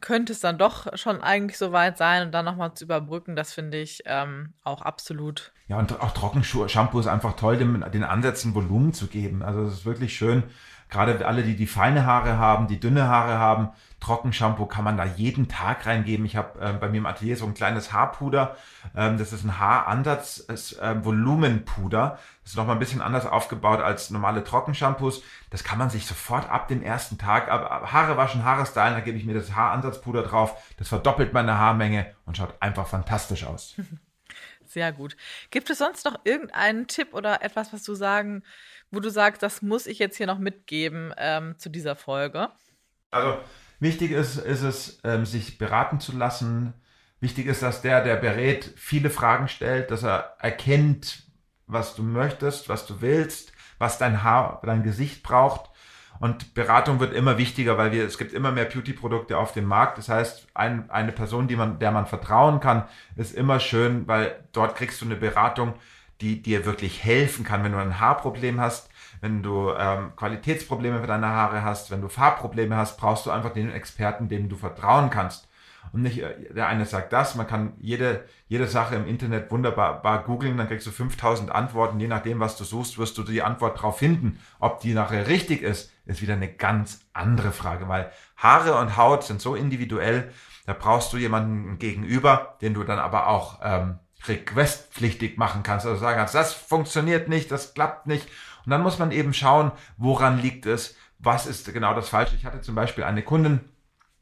könnte 0.00 0.32
es 0.32 0.40
dann 0.40 0.58
doch 0.58 0.96
schon 0.96 1.20
eigentlich 1.20 1.58
so 1.58 1.72
weit 1.72 1.98
sein 1.98 2.26
und 2.26 2.32
dann 2.32 2.44
nochmal 2.44 2.74
zu 2.74 2.84
überbrücken, 2.84 3.36
das 3.36 3.52
finde 3.52 3.78
ich 3.78 4.02
ähm, 4.06 4.54
auch 4.62 4.82
absolut. 4.82 5.52
Ja, 5.68 5.78
und 5.78 5.98
auch 6.00 6.12
Trockenshampoo 6.12 7.00
ist 7.00 7.06
einfach 7.06 7.36
toll, 7.36 7.56
dem, 7.56 7.84
den 7.92 8.04
Ansätzen 8.04 8.54
Volumen 8.54 8.92
zu 8.92 9.06
geben. 9.06 9.42
Also 9.42 9.62
es 9.62 9.74
ist 9.74 9.86
wirklich 9.86 10.16
schön, 10.16 10.42
gerade 10.88 11.26
alle, 11.26 11.42
die 11.42 11.56
die 11.56 11.66
feine 11.66 12.06
Haare 12.06 12.38
haben, 12.38 12.66
die 12.66 12.80
dünne 12.80 13.08
Haare 13.08 13.38
haben, 13.38 13.70
Trockenshampoo 14.04 14.66
kann 14.66 14.84
man 14.84 14.98
da 14.98 15.04
jeden 15.04 15.48
Tag 15.48 15.86
reingeben. 15.86 16.26
Ich 16.26 16.36
habe 16.36 16.60
äh, 16.60 16.74
bei 16.74 16.90
mir 16.90 16.98
im 16.98 17.06
Atelier 17.06 17.38
so 17.38 17.46
ein 17.46 17.54
kleines 17.54 17.92
Haarpuder. 17.92 18.54
Ähm, 18.94 19.16
das 19.16 19.32
ist 19.32 19.44
ein 19.44 19.58
Haaransatz, 19.58 20.46
äh, 20.48 21.02
Volumenpuder. 21.02 22.18
Das 22.42 22.50
ist 22.50 22.56
nochmal 22.56 22.76
ein 22.76 22.80
bisschen 22.80 23.00
anders 23.00 23.24
aufgebaut 23.24 23.80
als 23.80 24.10
normale 24.10 24.44
Trockenshampoos. 24.44 25.22
Das 25.48 25.64
kann 25.64 25.78
man 25.78 25.88
sich 25.88 26.04
sofort 26.04 26.50
ab 26.50 26.68
dem 26.68 26.82
ersten 26.82 27.16
Tag, 27.16 27.48
ab, 27.48 27.92
Haare 27.92 28.18
waschen, 28.18 28.44
Haare 28.44 28.66
stylen, 28.66 28.92
da 28.92 29.00
gebe 29.00 29.16
ich 29.16 29.24
mir 29.24 29.34
das 29.34 29.54
Haaransatzpuder 29.54 30.22
drauf. 30.22 30.74
Das 30.76 30.88
verdoppelt 30.88 31.32
meine 31.32 31.58
Haarmenge 31.58 32.14
und 32.26 32.36
schaut 32.36 32.54
einfach 32.60 32.86
fantastisch 32.86 33.44
aus. 33.46 33.74
Sehr 34.66 34.92
gut. 34.92 35.16
Gibt 35.50 35.70
es 35.70 35.78
sonst 35.78 36.04
noch 36.04 36.18
irgendeinen 36.24 36.88
Tipp 36.88 37.14
oder 37.14 37.42
etwas, 37.42 37.72
was 37.72 37.84
du 37.84 37.94
sagen, 37.94 38.42
wo 38.90 39.00
du 39.00 39.10
sagst, 39.10 39.42
das 39.42 39.62
muss 39.62 39.86
ich 39.86 39.98
jetzt 39.98 40.16
hier 40.16 40.26
noch 40.26 40.38
mitgeben 40.38 41.12
ähm, 41.18 41.54
zu 41.58 41.68
dieser 41.68 41.96
Folge? 41.96 42.48
Also 43.10 43.38
Wichtig 43.84 44.12
ist, 44.12 44.38
ist 44.38 44.62
es, 44.62 44.98
ähm, 45.04 45.26
sich 45.26 45.58
beraten 45.58 46.00
zu 46.00 46.16
lassen. 46.16 46.72
Wichtig 47.20 47.46
ist, 47.46 47.62
dass 47.62 47.82
der, 47.82 48.02
der 48.02 48.16
berät, 48.16 48.72
viele 48.76 49.10
Fragen 49.10 49.46
stellt, 49.46 49.90
dass 49.90 50.02
er 50.02 50.36
erkennt, 50.38 51.24
was 51.66 51.94
du 51.94 52.02
möchtest, 52.02 52.70
was 52.70 52.86
du 52.86 53.02
willst, 53.02 53.52
was 53.78 53.98
dein 53.98 54.22
Haar, 54.22 54.62
dein 54.64 54.82
Gesicht 54.82 55.22
braucht. 55.22 55.70
Und 56.18 56.54
Beratung 56.54 56.98
wird 56.98 57.12
immer 57.12 57.36
wichtiger, 57.36 57.76
weil 57.76 57.92
wir, 57.92 58.06
es 58.06 58.16
gibt 58.16 58.32
immer 58.32 58.52
mehr 58.52 58.64
Beauty-Produkte 58.64 59.36
auf 59.36 59.52
dem 59.52 59.66
Markt. 59.66 59.98
Das 59.98 60.08
heißt, 60.08 60.46
ein, 60.54 60.88
eine 60.90 61.12
Person, 61.12 61.46
die 61.46 61.56
man, 61.56 61.78
der 61.78 61.90
man 61.90 62.06
vertrauen 62.06 62.60
kann, 62.60 62.84
ist 63.16 63.34
immer 63.34 63.60
schön, 63.60 64.08
weil 64.08 64.48
dort 64.52 64.76
kriegst 64.76 65.00
du 65.02 65.04
eine 65.04 65.16
Beratung, 65.16 65.74
die 66.20 66.42
dir 66.42 66.64
wirklich 66.64 67.02
helfen 67.04 67.44
kann, 67.44 67.64
wenn 67.64 67.72
du 67.72 67.78
ein 67.78 68.00
Haarproblem 68.00 68.60
hast, 68.60 68.90
wenn 69.20 69.42
du 69.42 69.70
ähm, 69.70 70.12
Qualitätsprobleme 70.16 71.00
für 71.00 71.06
deine 71.06 71.28
Haare 71.28 71.62
hast, 71.62 71.90
wenn 71.90 72.00
du 72.00 72.08
Farbprobleme 72.08 72.76
hast, 72.76 72.98
brauchst 72.98 73.26
du 73.26 73.30
einfach 73.30 73.52
den 73.52 73.72
Experten, 73.72 74.28
dem 74.28 74.48
du 74.48 74.56
vertrauen 74.56 75.10
kannst. 75.10 75.48
Und 75.92 76.02
nicht, 76.02 76.22
äh, 76.22 76.52
der 76.52 76.66
eine 76.68 76.86
sagt 76.86 77.12
das, 77.12 77.34
man 77.34 77.46
kann 77.46 77.74
jede, 77.78 78.24
jede 78.48 78.66
Sache 78.66 78.96
im 78.96 79.06
Internet 79.06 79.50
wunderbar 79.50 80.24
googeln, 80.24 80.56
dann 80.56 80.68
kriegst 80.68 80.86
du 80.86 80.90
5000 80.90 81.50
Antworten, 81.50 82.00
je 82.00 82.08
nachdem, 82.08 82.40
was 82.40 82.56
du 82.56 82.64
suchst, 82.64 82.98
wirst 82.98 83.16
du 83.18 83.22
die 83.22 83.42
Antwort 83.42 83.80
drauf 83.80 83.98
finden. 83.98 84.38
Ob 84.58 84.80
die 84.80 84.94
nachher 84.94 85.28
richtig 85.28 85.62
ist, 85.62 85.92
ist 86.06 86.20
wieder 86.20 86.34
eine 86.34 86.52
ganz 86.52 87.06
andere 87.12 87.52
Frage, 87.52 87.88
weil 87.88 88.10
Haare 88.36 88.78
und 88.78 88.96
Haut 88.96 89.24
sind 89.24 89.40
so 89.40 89.54
individuell, 89.54 90.30
da 90.66 90.72
brauchst 90.72 91.12
du 91.12 91.16
jemanden 91.16 91.78
gegenüber, 91.78 92.56
den 92.60 92.74
du 92.74 92.84
dann 92.84 92.98
aber 92.98 93.28
auch 93.28 93.60
ähm, 93.62 93.98
requestpflichtig 94.26 95.36
machen 95.36 95.62
kannst, 95.62 95.86
also 95.86 96.00
sagen 96.00 96.18
kannst, 96.18 96.34
das 96.34 96.52
funktioniert 96.52 97.28
nicht, 97.28 97.50
das 97.50 97.74
klappt 97.74 98.06
nicht. 98.06 98.28
Und 98.64 98.70
dann 98.70 98.82
muss 98.82 98.98
man 98.98 99.12
eben 99.12 99.34
schauen, 99.34 99.72
woran 99.96 100.40
liegt 100.40 100.66
es, 100.66 100.96
was 101.18 101.46
ist 101.46 101.72
genau 101.72 101.94
das 101.94 102.08
Falsche. 102.08 102.36
Ich 102.36 102.44
hatte 102.44 102.60
zum 102.60 102.74
Beispiel 102.74 103.04
eine 103.04 103.22
Kundin, 103.22 103.60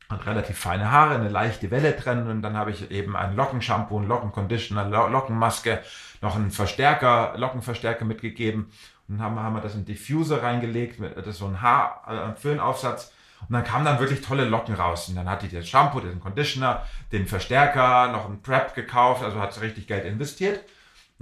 hat 0.08 0.26
relativ 0.26 0.58
feine 0.58 0.90
Haare, 0.90 1.14
eine 1.14 1.28
leichte 1.28 1.70
Welle 1.70 1.92
drin 1.92 2.28
und 2.28 2.42
dann 2.42 2.56
habe 2.56 2.70
ich 2.70 2.90
eben 2.90 3.16
ein 3.16 3.34
Lockenshampoo, 3.34 3.98
ein 3.98 4.08
Lockenconditioner, 4.08 5.08
Lockenmaske, 5.08 5.82
noch 6.20 6.36
einen 6.36 6.50
Verstärker, 6.50 7.34
Lockenverstärker 7.36 8.04
mitgegeben. 8.04 8.70
Und 9.08 9.18
dann 9.18 9.34
haben, 9.40 9.54
wir 9.54 9.60
das 9.60 9.74
in 9.74 9.84
Diffuser 9.84 10.42
reingelegt, 10.42 11.00
das 11.16 11.26
ist 11.26 11.38
so 11.38 11.46
ein 11.46 11.54
äh, 11.54 12.36
Föhnaufsatz 12.36 13.12
und 13.48 13.52
dann 13.52 13.64
kamen 13.64 13.84
dann 13.84 13.98
wirklich 13.98 14.20
tolle 14.20 14.44
Locken 14.44 14.74
raus. 14.74 15.08
Und 15.08 15.16
dann 15.16 15.28
hatte 15.28 15.46
ich 15.46 15.52
das 15.52 15.68
Shampoo, 15.68 16.00
den 16.00 16.20
Conditioner, 16.20 16.86
den 17.10 17.26
Verstärker, 17.26 18.12
noch 18.12 18.28
ein 18.28 18.40
Prep 18.42 18.74
gekauft, 18.74 19.22
also 19.22 19.40
hat 19.40 19.52
sie 19.52 19.60
richtig 19.60 19.86
Geld 19.86 20.04
investiert 20.04 20.60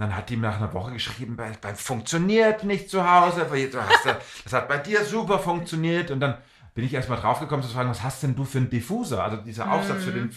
dann 0.00 0.16
hat 0.16 0.30
die 0.30 0.36
mir 0.36 0.48
nach 0.48 0.56
einer 0.56 0.72
Woche 0.72 0.92
geschrieben, 0.92 1.36
bei, 1.36 1.52
bei 1.60 1.74
funktioniert 1.74 2.64
nicht 2.64 2.90
zu 2.90 3.08
Hause, 3.08 3.46
das 4.44 4.52
hat 4.52 4.68
bei 4.68 4.78
dir 4.78 5.04
super 5.04 5.38
funktioniert. 5.38 6.10
Und 6.10 6.20
dann 6.20 6.38
bin 6.74 6.84
ich 6.84 6.94
erstmal 6.94 7.20
draufgekommen 7.20 7.64
zu 7.64 7.72
fragen, 7.72 7.90
was 7.90 8.02
hast 8.02 8.22
denn 8.22 8.34
du 8.34 8.44
für 8.44 8.58
einen 8.58 8.70
Diffuser? 8.70 9.22
Also 9.22 9.36
dieser 9.36 9.70
Aufsatz 9.70 10.04
für 10.04 10.12
den, 10.12 10.32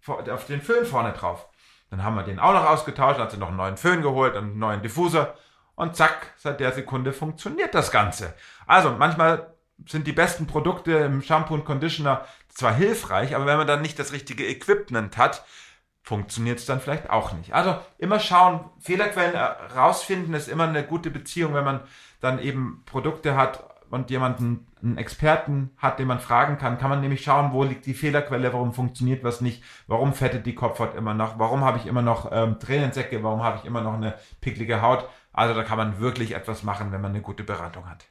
für, 0.00 0.32
auf 0.32 0.46
den 0.46 0.62
Föhn 0.62 0.86
vorne 0.86 1.12
drauf. 1.12 1.46
Dann 1.90 2.02
haben 2.02 2.16
wir 2.16 2.22
den 2.22 2.38
auch 2.38 2.52
noch 2.52 2.66
ausgetauscht, 2.66 3.20
hat 3.20 3.30
sie 3.30 3.36
noch 3.36 3.48
einen 3.48 3.58
neuen 3.58 3.76
Föhn 3.76 4.02
geholt, 4.02 4.34
einen 4.34 4.58
neuen 4.58 4.82
Diffuser. 4.82 5.34
Und 5.74 5.94
zack, 5.94 6.32
seit 6.38 6.58
der 6.58 6.72
Sekunde 6.72 7.12
funktioniert 7.12 7.74
das 7.74 7.90
Ganze. 7.90 8.34
Also 8.66 8.90
manchmal 8.92 9.54
sind 9.86 10.06
die 10.06 10.12
besten 10.12 10.46
Produkte 10.46 10.92
im 10.92 11.22
Shampoo 11.22 11.54
und 11.54 11.64
Conditioner 11.64 12.24
zwar 12.48 12.74
hilfreich, 12.74 13.34
aber 13.34 13.46
wenn 13.46 13.58
man 13.58 13.66
dann 13.66 13.82
nicht 13.82 13.98
das 13.98 14.12
richtige 14.12 14.46
Equipment 14.46 15.16
hat, 15.16 15.44
funktioniert 16.02 16.60
es 16.60 16.66
dann 16.66 16.80
vielleicht 16.80 17.10
auch 17.10 17.32
nicht. 17.32 17.52
Also 17.52 17.76
immer 17.98 18.20
schauen, 18.20 18.70
Fehlerquellen 18.78 19.36
rausfinden 19.74 20.34
ist 20.34 20.48
immer 20.48 20.68
eine 20.68 20.84
gute 20.84 21.10
Beziehung, 21.10 21.54
wenn 21.54 21.64
man 21.64 21.80
dann 22.20 22.38
eben 22.38 22.82
Produkte 22.86 23.36
hat 23.36 23.64
und 23.90 24.10
jemanden, 24.10 24.66
einen 24.82 24.98
Experten 24.98 25.70
hat, 25.78 25.98
den 25.98 26.06
man 26.06 26.20
fragen 26.20 26.58
kann, 26.58 26.78
kann 26.78 26.90
man 26.90 27.00
nämlich 27.00 27.24
schauen, 27.24 27.52
wo 27.52 27.64
liegt 27.64 27.86
die 27.86 27.94
Fehlerquelle, 27.94 28.52
warum 28.52 28.72
funktioniert 28.72 29.24
was 29.24 29.40
nicht, 29.40 29.62
warum 29.86 30.12
fettet 30.12 30.46
die 30.46 30.54
Kopfhaut 30.54 30.94
immer 30.94 31.14
noch, 31.14 31.38
warum 31.38 31.64
habe 31.64 31.78
ich 31.78 31.86
immer 31.86 32.02
noch 32.02 32.30
ähm, 32.32 32.58
Tränensäcke, 32.60 33.22
warum 33.22 33.42
habe 33.42 33.58
ich 33.58 33.64
immer 33.64 33.80
noch 33.80 33.94
eine 33.94 34.14
picklige 34.40 34.82
Haut. 34.82 35.08
Also 35.32 35.54
da 35.54 35.62
kann 35.64 35.78
man 35.78 35.98
wirklich 35.98 36.34
etwas 36.34 36.62
machen, 36.62 36.92
wenn 36.92 37.00
man 37.00 37.12
eine 37.12 37.20
gute 37.20 37.42
Beratung 37.44 37.88
hat. 37.88 38.06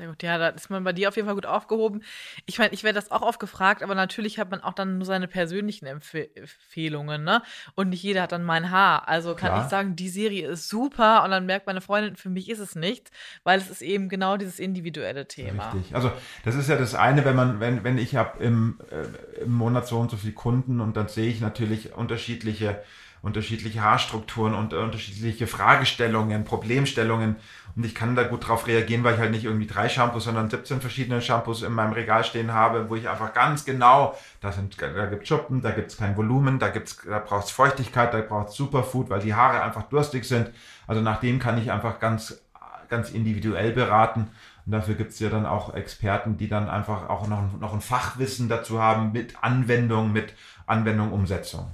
Sehr 0.00 0.08
gut, 0.08 0.22
ja, 0.22 0.38
da 0.38 0.48
ist 0.48 0.70
man 0.70 0.82
bei 0.82 0.94
dir 0.94 1.08
auf 1.08 1.16
jeden 1.16 1.28
Fall 1.28 1.34
gut 1.34 1.44
aufgehoben. 1.44 2.02
Ich 2.46 2.58
meine, 2.58 2.72
ich 2.72 2.84
werde 2.84 2.94
das 2.94 3.10
auch 3.10 3.20
oft 3.20 3.38
gefragt, 3.38 3.82
aber 3.82 3.94
natürlich 3.94 4.38
hat 4.38 4.50
man 4.50 4.62
auch 4.62 4.72
dann 4.72 4.96
nur 4.96 5.04
seine 5.04 5.28
persönlichen 5.28 5.84
Empf 5.84 6.14
Empfehlungen, 6.14 7.22
ne? 7.22 7.42
Und 7.74 7.90
nicht 7.90 8.02
jeder 8.02 8.22
hat 8.22 8.32
dann 8.32 8.42
mein 8.42 8.70
Haar. 8.70 9.08
Also 9.08 9.34
kann 9.34 9.50
Klar. 9.50 9.64
ich 9.64 9.68
sagen, 9.68 9.96
die 9.96 10.08
Serie 10.08 10.48
ist 10.48 10.70
super 10.70 11.22
und 11.22 11.30
dann 11.30 11.44
merkt 11.44 11.66
meine 11.66 11.82
Freundin, 11.82 12.16
für 12.16 12.30
mich 12.30 12.48
ist 12.48 12.60
es 12.60 12.76
nichts, 12.76 13.10
weil 13.44 13.58
es 13.58 13.68
ist 13.68 13.82
eben 13.82 14.08
genau 14.08 14.38
dieses 14.38 14.58
individuelle 14.58 15.28
Thema. 15.28 15.70
Richtig. 15.70 15.94
Also 15.94 16.10
das 16.46 16.54
ist 16.54 16.70
ja 16.70 16.76
das 16.76 16.94
eine, 16.94 17.26
wenn 17.26 17.36
man, 17.36 17.60
wenn, 17.60 17.84
wenn 17.84 17.98
ich 17.98 18.16
habe 18.16 18.42
im, 18.42 18.80
äh, 18.90 19.42
im 19.42 19.52
Monat 19.52 19.86
so 19.86 19.98
und 19.98 20.10
so 20.10 20.16
viele 20.16 20.32
Kunden 20.32 20.80
und 20.80 20.96
dann 20.96 21.08
sehe 21.08 21.28
ich 21.28 21.42
natürlich 21.42 21.92
unterschiedliche 21.92 22.82
unterschiedliche 23.22 23.82
Haarstrukturen 23.82 24.54
und 24.54 24.72
unterschiedliche 24.72 25.46
Fragestellungen, 25.46 26.44
Problemstellungen. 26.44 27.36
Und 27.76 27.84
ich 27.84 27.94
kann 27.94 28.16
da 28.16 28.24
gut 28.24 28.48
drauf 28.48 28.66
reagieren, 28.66 29.04
weil 29.04 29.14
ich 29.14 29.20
halt 29.20 29.30
nicht 29.30 29.44
irgendwie 29.44 29.66
drei 29.66 29.88
Shampoos, 29.88 30.24
sondern 30.24 30.50
17 30.50 30.80
verschiedene 30.80 31.22
Shampoos 31.22 31.62
in 31.62 31.72
meinem 31.72 31.92
Regal 31.92 32.24
stehen 32.24 32.52
habe, 32.52 32.88
wo 32.88 32.96
ich 32.96 33.08
einfach 33.08 33.32
ganz 33.32 33.64
genau, 33.64 34.16
da, 34.40 34.50
sind, 34.50 34.80
da 34.80 35.06
gibt 35.06 35.28
Schuppen, 35.28 35.62
da 35.62 35.70
gibt 35.70 35.90
es 35.92 35.98
kein 35.98 36.16
Volumen, 36.16 36.58
da, 36.58 36.68
gibt's, 36.68 36.98
da 37.06 37.18
braucht 37.18 37.44
es 37.44 37.50
Feuchtigkeit, 37.50 38.12
da 38.12 38.20
braucht 38.22 38.48
es 38.48 38.54
Superfood, 38.54 39.10
weil 39.10 39.20
die 39.20 39.34
Haare 39.34 39.62
einfach 39.62 39.84
durstig 39.84 40.24
sind. 40.24 40.50
Also 40.86 41.00
nach 41.00 41.20
dem 41.20 41.38
kann 41.38 41.58
ich 41.58 41.70
einfach 41.70 42.00
ganz, 42.00 42.42
ganz 42.88 43.10
individuell 43.10 43.72
beraten. 43.72 44.30
Und 44.66 44.72
dafür 44.72 44.94
gibt 44.94 45.12
es 45.12 45.20
ja 45.20 45.28
dann 45.28 45.46
auch 45.46 45.74
Experten, 45.74 46.36
die 46.36 46.48
dann 46.48 46.68
einfach 46.68 47.08
auch 47.08 47.28
noch, 47.28 47.58
noch 47.60 47.72
ein 47.72 47.80
Fachwissen 47.80 48.48
dazu 48.48 48.82
haben 48.82 49.12
mit 49.12 49.42
Anwendung, 49.42 50.12
mit 50.12 50.34
Anwendung, 50.66 51.12
Umsetzung. 51.12 51.70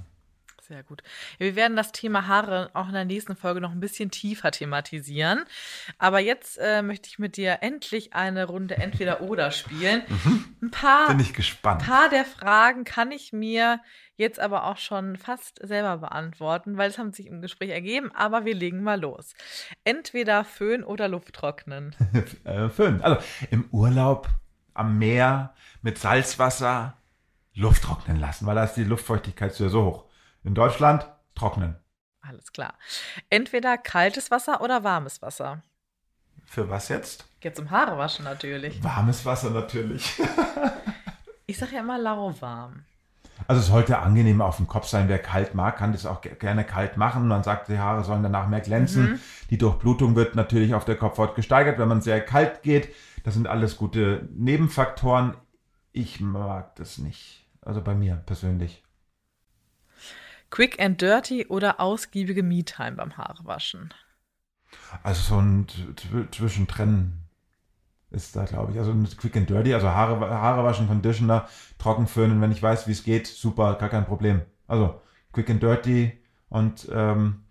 Sehr 0.67 0.83
gut. 0.83 1.01
Wir 1.37 1.55
werden 1.55 1.77
das 1.77 1.93
Thema 1.93 2.27
Haare 2.27 2.71
auch 2.73 2.87
in 2.87 2.93
der 2.93 3.05
nächsten 3.05 3.37
Folge 3.37 3.61
noch 3.61 3.71
ein 3.71 3.79
bisschen 3.79 4.11
tiefer 4.11 4.51
thematisieren. 4.51 5.45
Aber 5.97 6.19
jetzt 6.19 6.57
äh, 6.57 6.81
möchte 6.81 7.07
ich 7.07 7.19
mit 7.19 7.37
dir 7.37 7.59
endlich 7.61 8.13
eine 8.13 8.43
Runde 8.45 8.75
Entweder-Oder 8.75 9.51
spielen. 9.51 10.03
Mhm. 10.09 10.57
Ein 10.63 10.71
paar, 10.71 11.07
Bin 11.07 11.21
ich 11.21 11.33
gespannt. 11.33 11.83
Ein 11.83 11.87
paar 11.87 12.09
der 12.09 12.25
Fragen 12.25 12.83
kann 12.83 13.11
ich 13.11 13.31
mir 13.31 13.79
jetzt 14.17 14.41
aber 14.41 14.65
auch 14.65 14.77
schon 14.77 15.15
fast 15.15 15.65
selber 15.65 15.99
beantworten, 15.99 16.75
weil 16.75 16.89
es 16.89 16.97
haben 16.97 17.13
sich 17.13 17.27
im 17.27 17.41
Gespräch 17.41 17.69
ergeben. 17.69 18.11
Aber 18.13 18.43
wir 18.43 18.53
legen 18.53 18.83
mal 18.83 18.99
los. 18.99 19.35
Entweder 19.85 20.43
Föhn 20.43 20.83
oder 20.83 21.07
Lufttrocknen. 21.07 21.95
Äh, 22.43 22.67
Föhn. 22.69 23.01
Also 23.01 23.21
im 23.51 23.69
Urlaub 23.71 24.27
am 24.73 24.97
Meer 24.97 25.53
mit 25.81 25.97
Salzwasser 25.97 26.97
Luft 27.53 27.83
trocknen 27.83 28.19
lassen, 28.19 28.45
weil 28.45 28.55
da 28.55 28.65
ist 28.65 28.73
die 28.73 28.83
Luftfeuchtigkeit 28.83 29.53
so 29.53 29.85
hoch. 29.85 30.06
In 30.47 30.55
Deutschland 30.55 31.05
trocknen. 31.35 31.75
Alles 32.21 32.51
klar. 32.53 32.73
Entweder 33.29 33.77
kaltes 33.77 34.31
Wasser 34.31 34.61
oder 34.61 34.83
warmes 34.83 35.21
Wasser. 35.21 35.61
Für 36.45 36.69
was 36.69 36.87
jetzt? 36.87 37.25
Geht 37.41 37.57
zum 37.57 37.69
Haare 37.69 37.97
waschen 37.97 38.23
natürlich. 38.23 38.81
Warmes 38.83 39.25
Wasser 39.25 39.49
natürlich. 39.51 40.19
Ich 41.49 41.57
sage 41.59 41.75
ja 41.75 41.79
immer 41.79 41.97
lauwarm. 41.97 42.83
Also 43.47 43.61
es 43.61 43.67
sollte 43.67 43.99
angenehm 43.99 44.41
auf 44.41 44.57
dem 44.57 44.67
Kopf 44.67 44.85
sein. 44.87 45.07
Wer 45.07 45.19
kalt 45.19 45.55
mag, 45.55 45.77
kann 45.77 45.93
das 45.93 46.05
auch 46.05 46.19
ge- 46.19 46.35
gerne 46.35 46.65
kalt 46.65 46.97
machen. 46.97 47.25
Man 47.29 47.41
sagt, 47.41 47.69
die 47.69 47.79
Haare 47.79 48.03
sollen 48.03 48.21
danach 48.21 48.47
mehr 48.49 48.59
glänzen. 48.59 49.11
Mhm. 49.11 49.19
Die 49.49 49.57
Durchblutung 49.57 50.17
wird 50.17 50.35
natürlich 50.35 50.73
auf 50.75 50.83
der 50.83 50.97
Kopfhaut 50.97 51.35
gesteigert, 51.35 51.79
wenn 51.79 51.87
man 51.87 52.01
sehr 52.01 52.19
kalt 52.19 52.63
geht. 52.63 52.93
Das 53.23 53.33
sind 53.35 53.47
alles 53.47 53.77
gute 53.77 54.27
Nebenfaktoren. 54.33 55.35
Ich 55.93 56.19
mag 56.19 56.75
das 56.75 56.97
nicht. 56.97 57.45
Also 57.61 57.81
bei 57.81 57.95
mir 57.95 58.15
persönlich. 58.25 58.83
Quick 60.49 60.79
and 60.79 61.01
dirty 61.01 61.45
oder 61.47 61.79
ausgiebige 61.79 62.43
Me-Time 62.43 62.93
beim 62.93 63.17
Haarewaschen. 63.17 63.93
Also 65.03 65.21
so 65.21 65.41
ein 65.41 65.67
Zw- 65.67 66.31
Zwischentrennen 66.31 67.23
ist 68.09 68.35
da, 68.35 68.45
glaube 68.45 68.71
ich. 68.71 68.79
Also 68.79 68.93
Quick 69.17 69.35
and 69.37 69.49
Dirty, 69.49 69.73
also 69.73 69.89
Haare, 69.89 70.19
Haare 70.29 70.63
waschen, 70.63 70.87
Conditioner, 70.87 71.47
trocken 71.77 72.07
föhnen, 72.07 72.41
wenn 72.41 72.51
ich 72.51 72.63
weiß, 72.63 72.87
wie 72.87 72.91
es 72.93 73.03
geht, 73.03 73.27
super, 73.27 73.75
gar 73.75 73.89
kein 73.89 74.05
Problem. 74.05 74.41
Also 74.67 75.01
Quick 75.33 75.49
and 75.49 75.61
Dirty 75.61 76.17
und 76.49 76.87
ähm, 76.91 77.43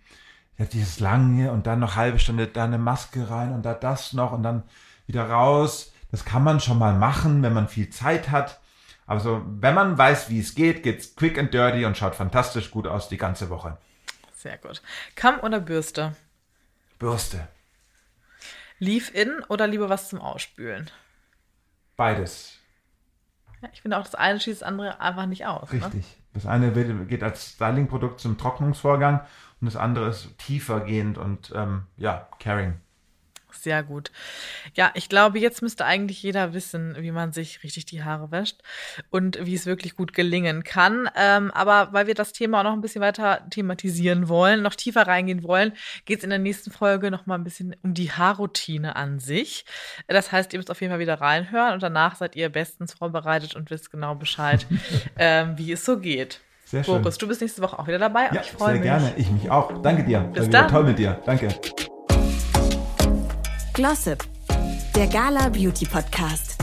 ja, 0.59 0.65
dieses 0.65 1.01
lange 1.01 1.53
und 1.53 1.67
dann 1.67 1.81
noch 1.81 1.97
halbe 1.97 2.19
Stunde 2.19 2.47
da 2.47 2.65
eine 2.65 2.79
Maske 2.79 3.29
rein 3.31 3.53
und 3.53 3.65
da 3.65 3.75
das 3.75 4.15
noch 4.15 4.33
und 4.33 4.43
dann 4.43 4.63
wieder 5.07 5.29
raus. 5.29 5.93
Das 6.11 6.25
kann 6.25 6.43
man 6.45 6.61
schon 6.61 6.79
mal 6.79 6.95
machen, 6.95 7.43
wenn 7.43 7.53
man 7.53 7.69
viel 7.69 7.91
Zeit 7.91 8.31
hat. 8.31 8.61
Aber 9.07 9.21
so, 9.21 9.43
wenn 9.47 9.75
man 9.75 9.97
weiß, 9.97 10.31
wie 10.31 10.41
es 10.41 10.55
geht, 10.55 10.83
geht's 10.83 11.15
quick 11.15 11.39
and 11.39 11.55
dirty 11.55 11.85
und 11.85 11.97
schaut 11.97 12.15
fantastisch 12.15 12.71
gut 12.71 12.87
aus 12.87 13.09
die 13.09 13.17
ganze 13.17 13.51
Woche. 13.51 13.79
Sehr 14.35 14.59
gut. 14.59 14.83
Kamm 15.15 15.41
oder 15.41 15.61
Bürste? 15.61 16.17
Bürste. 16.99 17.49
Leave-in 18.79 19.43
oder 19.49 19.67
lieber 19.67 19.89
was 19.89 20.09
zum 20.09 20.21
Ausspülen? 20.21 20.91
Beides. 21.97 22.59
Ja, 23.63 23.69
ich 23.73 23.83
finde 23.83 23.97
auch, 23.99 24.05
das 24.05 24.15
eine 24.15 24.39
schließt 24.39 24.61
das 24.61 24.69
andere 24.69 25.01
einfach 25.01 25.27
nicht 25.27 25.47
aus. 25.47 25.73
Ne? 25.73 25.83
Richtig. 25.83 26.05
Das 26.35 26.45
eine 26.45 26.71
geht 27.07 27.23
als 27.23 27.53
Styling-Produkt 27.53 28.21
zum 28.21 28.37
Trocknungsvorgang 28.37 29.21
und 29.61 29.67
das 29.67 29.77
andere 29.77 30.09
ist 30.09 30.37
tiefer 30.39 30.81
gehend 30.81 31.17
und 31.17 31.51
ähm, 31.55 31.85
ja, 31.97 32.29
Caring. 32.39 32.79
Sehr 33.61 33.83
gut. 33.83 34.11
Ja, 34.75 34.91
ich 34.95 35.09
glaube, 35.09 35.39
jetzt 35.39 35.63
müsste 35.63 35.85
eigentlich 35.85 36.23
jeder 36.23 36.53
wissen, 36.53 36.97
wie 36.99 37.11
man 37.11 37.33
sich 37.33 37.63
richtig 37.63 37.87
die 37.87 38.05
Haare 38.05 38.31
wäscht 38.31 38.63
und 39.11 39.39
wie 39.45 39.55
es 39.55 39.67
wirklich 39.67 39.97
gut 39.97 40.13
gelingen 40.13 40.63
kann. 40.63 41.09
Ähm, 41.17 41.51
aber 41.53 41.93
weil 41.93 42.07
wir 42.07 42.15
das 42.15 42.33
Thema 42.33 42.61
auch 42.61 42.65
noch 42.65 42.73
ein 42.73 42.81
bisschen 42.81 43.01
weiter 43.01 43.47
thematisieren 43.51 44.29
wollen, 44.29 44.63
noch 44.63 44.75
tiefer 44.75 45.07
reingehen 45.07 45.43
wollen, 45.43 45.73
geht 46.05 46.19
es 46.19 46.25
in 46.25 46.31
der 46.31 46.39
nächsten 46.39 46.71
Folge 46.71 47.11
noch 47.11 47.27
mal 47.27 47.35
ein 47.37 47.45
bisschen 47.45 47.75
um 47.83 47.95
die 47.95 48.13
Haarroutine 48.13 48.97
an 48.97 49.19
sich. 49.19 49.65
Das 50.07 50.33
heißt, 50.33 50.53
ihr 50.53 50.59
müsst 50.59 50.71
auf 50.71 50.81
jeden 50.81 50.93
Fall 50.93 51.01
wieder 51.01 51.21
reinhören 51.21 51.75
und 51.75 51.83
danach 51.83 52.17
seid 52.17 52.37
ihr 52.37 52.49
bestens 52.49 52.93
vorbereitet 52.95 53.57
und 53.57 53.71
wisst 53.71 53.91
genau 53.91 54.15
Bescheid, 54.15 54.67
ähm, 55.19 55.57
wie 55.57 55.73
es 55.73 55.85
so 55.85 55.99
geht. 55.99 56.41
Sehr 56.65 56.83
schön. 56.83 57.01
Boris, 57.01 57.17
du 57.17 57.29
bist 57.29 57.41
nächste 57.41 57.63
Woche 57.63 57.79
auch 57.79 57.87
wieder 57.87 57.99
dabei 58.01 58.29
Ja, 58.33 58.41
ich 58.41 58.51
freue 58.51 58.73
sehr 58.73 58.75
mich. 58.75 58.83
gerne. 58.83 59.13
Ich 59.17 59.31
mich 59.31 59.49
auch. 59.51 59.81
Danke 59.83 60.03
dir. 60.03 60.21
Bis 60.21 60.51
dann. 60.51 60.69
Toll 60.69 60.85
mit 60.85 60.99
dir. 60.99 61.21
Danke. 61.25 61.49
Glossip, 63.77 64.25
der 64.95 65.07
Gala 65.07 65.51
Beauty 65.51 65.85
Podcast. 65.85 66.57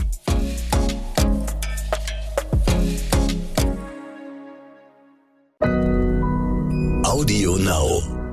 Audio 7.04 7.56
Now. 7.58 8.23